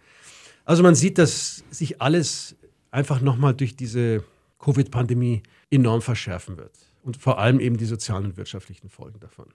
Also 0.69 0.83
man 0.83 0.95
sieht, 0.95 1.17
dass 1.17 1.65
sich 1.71 2.03
alles 2.03 2.55
einfach 2.91 3.23
nochmal 3.23 3.55
durch 3.55 3.75
diese 3.75 4.23
Covid-Pandemie 4.59 5.43
enorm 5.71 6.03
verschärfen 6.03 6.59
wird. 6.59 6.73
Und 7.03 7.17
vor 7.17 7.39
allem 7.39 7.59
eben 7.59 7.79
die 7.79 7.87
sozialen 7.87 8.27
und 8.27 8.37
wirtschaftlichen 8.37 8.91
Folgen 8.91 9.19
davon. 9.19 9.47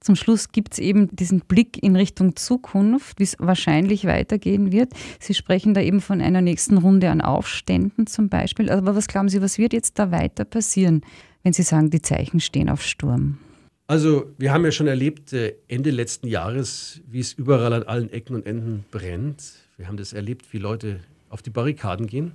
Zum 0.00 0.14
Schluss 0.14 0.52
gibt 0.52 0.74
es 0.74 0.78
eben 0.78 1.08
diesen 1.16 1.40
Blick 1.40 1.82
in 1.82 1.96
Richtung 1.96 2.36
Zukunft, 2.36 3.18
wie 3.18 3.22
es 3.22 3.36
wahrscheinlich 3.38 4.04
weitergehen 4.04 4.70
wird. 4.70 4.92
Sie 5.18 5.32
sprechen 5.32 5.72
da 5.72 5.80
eben 5.80 6.02
von 6.02 6.20
einer 6.20 6.42
nächsten 6.42 6.76
Runde 6.76 7.08
an 7.08 7.22
Aufständen 7.22 8.06
zum 8.06 8.28
Beispiel. 8.28 8.68
Aber 8.68 8.94
was 8.94 9.08
glauben 9.08 9.30
Sie, 9.30 9.40
was 9.40 9.56
wird 9.56 9.72
jetzt 9.72 9.98
da 9.98 10.10
weiter 10.10 10.44
passieren, 10.44 11.00
wenn 11.44 11.54
Sie 11.54 11.62
sagen, 11.62 11.88
die 11.88 12.02
Zeichen 12.02 12.40
stehen 12.40 12.68
auf 12.68 12.82
Sturm? 12.82 13.38
Also 13.86 14.26
wir 14.36 14.52
haben 14.52 14.66
ja 14.66 14.70
schon 14.70 14.86
erlebt, 14.86 15.32
äh, 15.32 15.54
Ende 15.66 15.92
letzten 15.92 16.26
Jahres, 16.26 17.00
wie 17.10 17.20
es 17.20 17.32
überall 17.32 17.72
an 17.72 17.84
allen 17.84 18.12
Ecken 18.12 18.34
und 18.34 18.44
Enden 18.44 18.84
brennt. 18.90 19.66
Wir 19.78 19.86
haben 19.86 19.96
das 19.96 20.12
erlebt, 20.12 20.52
wie 20.52 20.58
Leute 20.58 21.00
auf 21.30 21.40
die 21.40 21.50
Barrikaden 21.50 22.08
gehen. 22.08 22.32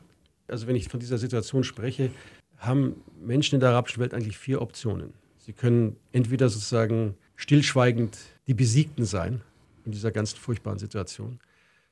Also 0.48 0.66
wenn 0.66 0.78
ich 0.78 0.88
von 0.88 1.00
dieser 1.00 1.18
Situation 1.18 1.64
spreche, 1.64 2.10
haben 2.58 2.96
Menschen 3.22 3.56
in 3.56 3.60
der 3.60 3.70
arabischen 3.70 4.02
Welt 4.02 4.14
eigentlich 4.14 4.38
vier 4.38 4.62
Optionen. 4.62 5.14
Sie 5.38 5.52
können 5.52 5.98
entweder 6.14 6.48
sozusagen 6.48 7.16
stillschweigend 7.36 8.18
die 8.48 8.54
Besiegten 8.54 9.04
sein 9.04 9.42
in 9.86 9.92
dieser 9.92 10.12
ganz 10.12 10.32
furchtbaren 10.32 10.80
Situation. 10.80 11.40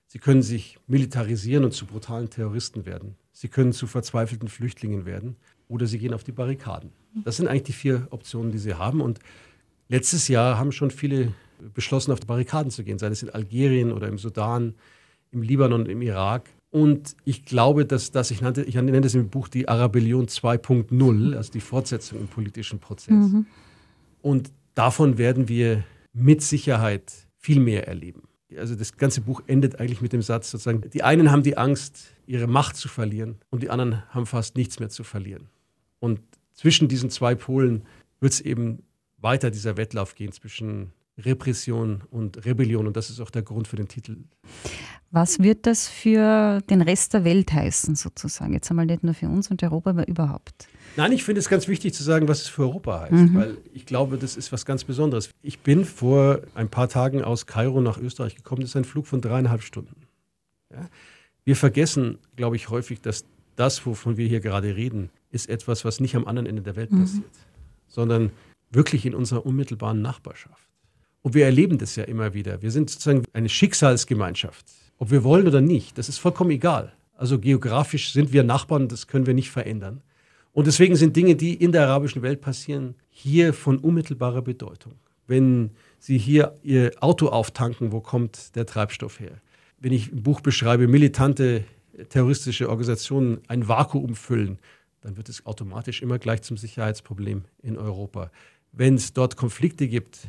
Sie 0.08 0.20
können 0.20 0.42
sich 0.42 0.78
militarisieren 0.88 1.66
und 1.66 1.74
zu 1.74 1.86
brutalen 1.86 2.30
Terroristen 2.30 2.86
werden. 2.86 3.16
Sie 3.34 3.50
können 3.50 3.74
zu 3.74 3.88
verzweifelten 3.88 4.48
Flüchtlingen 4.48 5.06
werden 5.06 5.36
oder 5.68 5.86
sie 5.86 6.00
gehen 6.00 6.14
auf 6.14 6.24
die 6.24 6.32
Barrikaden. 6.32 6.92
Das 7.26 7.38
sind 7.38 7.48
eigentlich 7.48 7.64
die 7.64 7.74
vier 7.74 8.08
Optionen, 8.12 8.54
die 8.54 8.58
sie 8.58 8.76
haben. 8.76 9.02
Und 9.02 9.20
letztes 9.90 10.30
Jahr 10.30 10.58
haben 10.58 10.72
schon 10.72 10.92
viele 10.92 11.34
beschlossen, 11.74 12.14
auf 12.14 12.22
die 12.22 12.28
Barrikaden 12.28 12.72
zu 12.72 12.86
gehen, 12.86 13.00
sei 13.00 13.08
es 13.08 13.22
in 13.22 13.30
Algerien 13.30 13.92
oder 13.92 14.08
im 14.08 14.18
Sudan, 14.18 14.76
im 15.32 15.42
Libanon 15.42 15.82
und 15.82 15.90
im 15.90 16.02
Irak. 16.02 16.50
Und 16.70 17.18
ich 17.26 17.44
glaube, 17.44 17.86
dass 17.86 18.12
das, 18.12 18.32
ich, 18.32 18.42
nannte, 18.42 18.64
ich 18.64 18.76
nenne 18.76 19.02
das 19.02 19.14
im 19.14 19.30
Buch 19.30 19.48
die 19.48 19.68
Arabellion 19.68 20.28
2.0, 20.28 21.36
also 21.36 21.52
die 21.52 21.60
Fortsetzung 21.60 22.20
im 22.20 22.28
politischen 22.28 22.80
Prozess. 22.80 23.14
Mhm. 23.14 23.46
Und 24.22 24.52
davon 24.74 25.18
werden 25.18 25.50
wir 25.50 25.84
mit 26.14 26.42
Sicherheit 26.42 27.12
viel 27.38 27.60
mehr 27.60 27.88
erleben. 27.88 28.24
Also 28.58 28.76
das 28.76 28.98
ganze 28.98 29.22
Buch 29.22 29.42
endet 29.48 29.80
eigentlich 29.80 30.02
mit 30.02 30.14
dem 30.14 30.22
Satz 30.22 30.52
sozusagen, 30.52 30.90
die 30.90 31.04
einen 31.04 31.32
haben 31.32 31.44
die 31.44 31.58
Angst, 31.58 32.14
ihre 32.26 32.48
Macht 32.48 32.76
zu 32.76 32.90
verlieren 32.90 33.38
und 33.50 33.64
die 33.64 33.70
anderen 33.70 34.04
haben 34.10 34.26
fast 34.26 34.56
nichts 34.56 34.80
mehr 34.80 34.90
zu 34.90 35.04
verlieren. 35.04 35.50
Und 36.00 36.20
zwischen 36.54 36.88
diesen 36.88 37.10
zwei 37.10 37.36
Polen 37.36 37.84
wird 38.20 38.34
es 38.34 38.42
eben 38.42 38.84
weiter 39.18 39.52
dieser 39.52 39.78
Wettlauf 39.78 40.16
gehen 40.16 40.32
zwischen 40.32 40.92
Repression 41.18 42.04
und 42.10 42.46
Rebellion. 42.46 42.88
Und 42.88 42.98
das 42.98 43.10
ist 43.10 43.20
auch 43.20 43.30
der 43.30 43.42
Grund 43.42 43.68
für 43.68 43.76
den 43.76 43.88
Titel. 43.88 44.18
Was 45.12 45.40
wird 45.40 45.66
das 45.68 45.90
für 45.90 46.62
den 46.70 46.82
Rest 46.82 47.14
der 47.14 47.26
Welt 47.26 47.52
heißen, 47.52 47.96
sozusagen? 47.96 48.54
Jetzt 48.54 48.70
einmal 48.70 48.86
nicht 48.86 49.04
nur 49.04 49.14
für 49.14 49.28
uns 49.28 49.52
und 49.52 49.62
Europa, 49.62 49.90
aber 49.90 50.08
überhaupt. 50.08 50.70
Nein, 50.96 51.12
ich 51.12 51.26
finde 51.26 51.40
es 51.40 51.50
ganz 51.50 51.68
wichtig 51.68 51.94
zu 51.94 52.02
sagen, 52.02 52.30
was 52.30 52.42
es 52.42 52.48
für 52.48 52.62
Europa 52.64 53.02
heißt, 53.02 53.12
mhm. 53.12 53.36
weil 53.36 53.58
ich 53.74 53.86
glaube, 53.86 54.18
das 54.18 54.38
ist 54.38 54.54
was 54.54 54.66
ganz 54.66 54.86
Besonderes. 54.86 55.30
Ich 55.42 55.60
bin 55.60 55.84
vor 55.84 56.42
ein 56.56 56.70
paar 56.70 56.88
Tagen 56.88 57.24
aus 57.24 57.46
Kairo 57.46 57.82
nach 57.82 57.98
Österreich 57.98 58.36
gekommen. 58.36 58.62
Das 58.62 58.72
ist 58.72 58.78
ein 58.78 58.86
Flug 58.86 59.06
von 59.06 59.20
dreieinhalb 59.20 59.64
Stunden. 59.64 60.08
Ja? 60.72 60.90
Wir 61.44 61.58
vergessen, 61.58 62.18
glaube 62.38 62.56
ich, 62.56 62.70
häufig, 62.70 63.02
dass 63.02 63.26
das, 63.58 63.86
wovon 63.86 64.16
wir 64.16 64.28
hier 64.28 64.40
gerade 64.40 64.78
reden, 64.78 65.10
ist 65.30 65.50
etwas, 65.50 65.84
was 65.84 66.00
nicht 66.00 66.16
am 66.16 66.26
anderen 66.26 66.46
Ende 66.46 66.62
der 66.62 66.78
Welt 66.78 66.92
mhm. 66.92 67.02
passiert, 67.02 67.32
sondern 67.88 68.32
wirklich 68.70 69.06
in 69.06 69.14
unserer 69.14 69.46
unmittelbaren 69.46 70.02
Nachbarschaft. 70.02 70.71
Und 71.22 71.34
wir 71.34 71.46
erleben 71.46 71.78
das 71.78 71.96
ja 71.96 72.04
immer 72.04 72.34
wieder. 72.34 72.62
Wir 72.62 72.72
sind 72.72 72.90
sozusagen 72.90 73.24
eine 73.34 73.50
Schicksalsgemeinschaft. 73.50 74.66
Ob 74.98 75.12
wir 75.12 75.24
wollen 75.24 75.48
oder 75.48 75.62
nicht, 75.62 75.98
das 75.98 76.10
ist 76.10 76.18
vollkommen 76.18 76.52
egal. 76.52 76.94
Also 77.16 77.40
geografisch 77.40 78.14
sind 78.14 78.34
wir 78.34 78.44
Nachbarn, 78.44 78.88
das 78.88 79.08
können 79.08 79.28
wir 79.28 79.34
nicht 79.34 79.52
verändern. 79.52 80.02
Und 80.54 80.68
deswegen 80.68 80.96
sind 80.96 81.16
Dinge, 81.16 81.36
die 81.36 81.54
in 81.54 81.72
der 81.72 81.84
arabischen 81.84 82.22
Welt 82.22 82.42
passieren, 82.42 82.96
hier 83.10 83.54
von 83.54 83.78
unmittelbarer 83.78 84.42
Bedeutung. 84.42 84.94
Wenn 85.28 85.72
Sie 86.00 86.18
hier 86.18 86.58
Ihr 86.64 86.92
Auto 87.00 87.28
auftanken, 87.28 87.92
wo 87.92 88.02
kommt 88.02 88.56
der 88.56 88.66
Treibstoff 88.66 89.20
her? 89.20 89.40
Wenn 89.80 89.94
ich 89.94 90.12
im 90.12 90.24
Buch 90.24 90.42
beschreibe, 90.42 90.88
militante 90.88 91.64
terroristische 92.10 92.70
Organisationen 92.70 93.40
ein 93.48 93.68
Vakuum 93.68 94.16
füllen, 94.16 94.60
dann 95.02 95.18
wird 95.18 95.30
es 95.30 95.46
automatisch 95.46 96.02
immer 96.02 96.20
gleich 96.20 96.42
zum 96.42 96.58
Sicherheitsproblem 96.58 97.44
in 97.62 97.78
Europa. 97.78 98.32
Wenn 98.72 98.96
es 98.96 99.14
dort 99.14 99.38
Konflikte 99.38 99.88
gibt, 99.88 100.28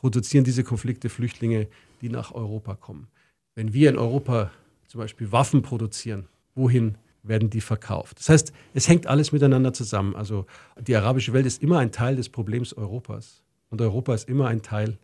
produzieren 0.00 0.44
diese 0.44 0.64
Konflikte 0.64 1.08
Flüchtlinge, 1.08 1.68
die 2.00 2.08
nach 2.08 2.32
Europa 2.32 2.74
kommen. 2.74 3.08
Wenn 3.54 3.72
wir 3.72 3.90
in 3.90 3.98
Europa 3.98 4.50
zum 4.86 5.00
Beispiel 5.00 5.32
Waffen 5.32 5.62
produzieren, 5.62 6.26
wohin 6.54 6.96
werden 7.22 7.50
die 7.50 7.60
verkauft. 7.60 8.18
Das 8.18 8.28
heißt, 8.28 8.52
es 8.74 8.88
hängt 8.88 9.06
alles 9.06 9.32
miteinander 9.32 9.72
zusammen. 9.72 10.16
Also 10.16 10.46
die 10.80 10.96
arabische 10.96 11.32
Welt 11.32 11.46
ist 11.46 11.62
immer 11.62 11.78
ein 11.78 11.92
Teil 11.92 12.16
des 12.16 12.28
Problems 12.28 12.72
Europas 12.72 13.42
und 13.70 13.80
Europa 13.80 14.14
ist 14.14 14.28
immer 14.28 14.48
ein 14.48 14.62
Teil 14.62 14.98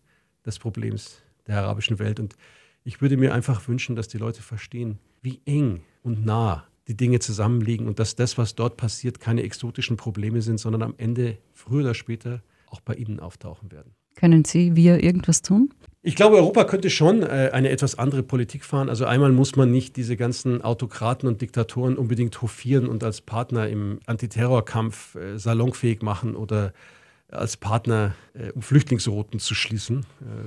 des 0.47 0.59
Problems 0.59 1.23
der 1.47 1.59
arabischen 1.59 1.99
Welt. 1.99 2.21
Und 2.21 2.37
ich 2.85 3.01
würde 3.01 3.17
mir 3.17 3.35
einfach 3.35 3.67
wünschen, 3.69 3.97
dass 3.97 4.09
die 4.09 4.19
Leute 4.19 4.43
verstehen, 4.43 4.99
wie 5.23 5.41
eng 5.45 5.83
und 6.03 6.25
nah 6.25 6.67
die 6.87 6.97
Dinge 6.97 7.19
zusammenliegen 7.19 7.87
und 7.87 7.99
dass 7.99 8.15
das, 8.15 8.37
was 8.37 8.55
dort 8.55 8.77
passiert, 8.77 9.21
keine 9.21 9.43
exotischen 9.43 9.97
Probleme 9.97 10.43
sind, 10.43 10.59
sondern 10.59 10.83
am 10.83 10.95
Ende 10.99 11.39
früher 11.53 11.83
oder 11.83 11.95
später 11.95 12.43
auch 12.69 12.81
bei 12.81 12.95
ihnen 12.95 13.21
auftauchen 13.21 13.73
werden. 13.73 13.95
Können 14.15 14.45
Sie, 14.45 14.77
wir 14.77 15.03
irgendwas 15.03 15.43
tun? 15.43 15.71
Ich 16.07 16.17
glaube, 16.17 16.37
Europa 16.37 16.65
könnte 16.65 16.91
schon 16.91 17.23
äh, 17.23 17.51
eine 17.55 17.71
etwas 17.71 17.99
andere 17.99 18.23
Politik 18.23 18.63
fahren. 18.63 18.91
Also 18.91 19.07
einmal 19.07 19.33
muss 19.33 19.57
man 19.57 19.71
nicht 19.71 19.97
diese 19.97 20.19
ganzen 20.19 20.61
Autokraten 20.61 21.27
und 21.27 21.41
Diktatoren 21.41 21.97
unbedingt 21.97 22.43
hofieren 22.43 22.89
und 22.89 23.03
als 23.03 23.23
Partner 23.23 23.71
im 23.71 24.01
Antiterrorkampf 24.05 25.15
äh, 25.15 25.39
salonfähig 25.39 26.03
machen 26.03 26.37
oder 26.37 26.75
als 27.29 27.57
Partner, 27.57 28.15
äh, 28.35 28.53
um 28.53 28.61
Flüchtlingsrouten 28.61 29.41
zu 29.41 29.55
schließen. 29.55 30.05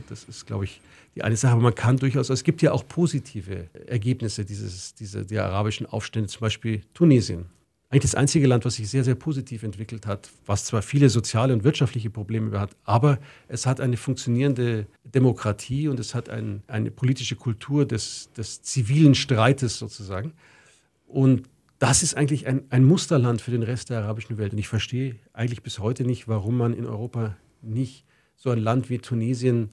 Das 0.09 0.25
ist, 0.25 0.45
glaube 0.45 0.65
ich, 0.65 0.79
die 1.15 1.23
eine 1.23 1.35
Sache. 1.35 1.53
Aber 1.53 1.63
man 1.63 1.75
kann 1.75 1.97
durchaus, 1.97 2.29
es 2.29 2.43
gibt 2.43 2.61
ja 2.61 2.71
auch 2.71 2.87
positive 2.87 3.67
Ergebnisse 3.87 4.45
dieses, 4.45 4.93
dieser, 4.93 5.25
der 5.25 5.45
arabischen 5.45 5.87
Aufstände, 5.87 6.29
zum 6.29 6.41
Beispiel 6.41 6.83
Tunesien. 6.93 7.47
Eigentlich 7.89 8.11
das 8.11 8.15
einzige 8.15 8.47
Land, 8.47 8.65
was 8.65 8.75
sich 8.75 8.89
sehr, 8.89 9.05
sehr 9.05 9.15
positiv 9.15 9.63
entwickelt 9.63 10.05
hat, 10.05 10.29
was 10.45 10.65
zwar 10.65 10.81
viele 10.81 11.09
soziale 11.09 11.53
und 11.53 11.63
wirtschaftliche 11.63 12.09
Probleme 12.09 12.59
hat, 12.59 12.75
aber 12.83 13.17
es 13.47 13.65
hat 13.65 13.79
eine 13.79 13.95
funktionierende 13.95 14.87
Demokratie 15.05 15.87
und 15.87 15.97
es 15.97 16.13
hat 16.13 16.27
ein, 16.27 16.63
eine 16.67 16.91
politische 16.91 17.37
Kultur 17.37 17.85
des, 17.85 18.29
des 18.35 18.61
zivilen 18.61 19.15
Streites 19.15 19.79
sozusagen. 19.79 20.33
Und 21.07 21.47
das 21.79 22.03
ist 22.03 22.15
eigentlich 22.15 22.45
ein, 22.45 22.63
ein 22.71 22.83
Musterland 22.83 23.41
für 23.41 23.51
den 23.51 23.63
Rest 23.63 23.89
der 23.89 23.99
arabischen 23.99 24.37
Welt. 24.37 24.51
Und 24.51 24.59
ich 24.59 24.67
verstehe 24.67 25.15
eigentlich 25.31 25.63
bis 25.63 25.79
heute 25.79 26.03
nicht, 26.03 26.27
warum 26.27 26.57
man 26.57 26.73
in 26.73 26.85
Europa 26.85 27.37
nicht 27.61 28.03
so 28.35 28.49
ein 28.49 28.59
Land 28.59 28.89
wie 28.89 28.97
Tunesien 28.97 29.69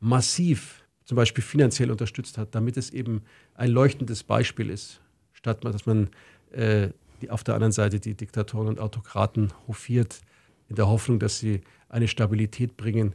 massiv 0.00 0.84
zum 1.04 1.16
Beispiel 1.16 1.44
finanziell 1.44 1.90
unterstützt 1.90 2.36
hat, 2.36 2.54
damit 2.54 2.76
es 2.76 2.90
eben 2.90 3.22
ein 3.54 3.70
leuchtendes 3.70 4.22
Beispiel 4.22 4.68
ist, 4.68 5.00
statt 5.32 5.64
dass 5.64 5.86
man 5.86 6.10
äh, 6.50 6.88
auf 7.30 7.44
der 7.44 7.54
anderen 7.54 7.72
Seite 7.72 8.00
die 8.00 8.14
Diktatoren 8.14 8.68
und 8.68 8.80
Autokraten 8.80 9.52
hofiert, 9.66 10.20
in 10.68 10.76
der 10.76 10.88
Hoffnung, 10.88 11.18
dass 11.18 11.38
sie 11.38 11.60
eine 11.88 12.08
Stabilität 12.08 12.76
bringen, 12.76 13.14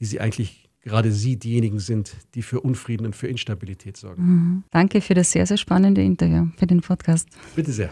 die 0.00 0.04
sie 0.04 0.20
eigentlich 0.20 0.68
gerade 0.84 1.12
Sie 1.12 1.36
diejenigen 1.36 1.78
sind, 1.78 2.14
die 2.34 2.42
für 2.42 2.60
Unfrieden 2.60 3.06
und 3.06 3.16
für 3.16 3.26
Instabilität 3.26 3.96
sorgen. 3.96 4.22
Mhm. 4.22 4.64
Danke 4.70 5.00
für 5.00 5.14
das 5.14 5.32
sehr, 5.32 5.46
sehr 5.46 5.56
spannende 5.56 6.02
Interview, 6.02 6.48
für 6.56 6.66
den 6.66 6.82
Podcast. 6.82 7.28
Bitte 7.56 7.72
sehr. 7.72 7.90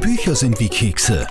Bücher 0.00 0.34
sind 0.34 0.60
wie 0.60 0.68
Kekse. 0.68 1.26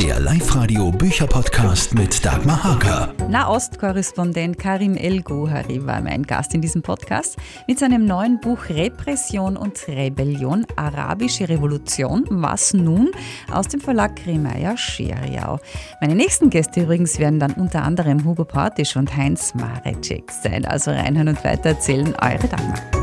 Der 0.00 0.18
Live-Radio 0.18 0.90
Bücherpodcast 0.90 1.94
mit 1.94 2.24
Dagmar 2.24 2.64
Haker. 2.64 3.12
Nahostkorrespondent 3.28 4.58
Karim 4.58 4.96
El-Gohari 4.96 5.84
war 5.86 6.00
mein 6.00 6.22
Gast 6.22 6.54
in 6.54 6.62
diesem 6.62 6.80
Podcast 6.80 7.36
mit 7.68 7.78
seinem 7.78 8.06
neuen 8.06 8.40
Buch 8.40 8.70
Repression 8.70 9.58
und 9.58 9.86
Rebellion, 9.88 10.64
Arabische 10.76 11.50
Revolution. 11.50 12.24
Was 12.30 12.72
nun? 12.72 13.10
Aus 13.52 13.68
dem 13.68 13.80
Verlag 13.80 14.16
Kremeyer 14.16 14.78
Scheriau. 14.78 15.58
Meine 16.00 16.14
nächsten 16.14 16.48
Gäste 16.48 16.80
übrigens 16.80 17.18
werden 17.18 17.38
dann 17.38 17.52
unter 17.52 17.82
anderem 17.82 18.24
Hugo 18.24 18.46
Portisch 18.46 18.96
und 18.96 19.14
Heinz 19.14 19.52
Marecek 19.54 20.30
sein. 20.30 20.64
Also 20.64 20.92
reinhören 20.92 21.28
und 21.28 21.44
weiter 21.44 21.70
erzählen, 21.70 22.14
eure 22.22 22.48
Dagmar. 22.48 22.99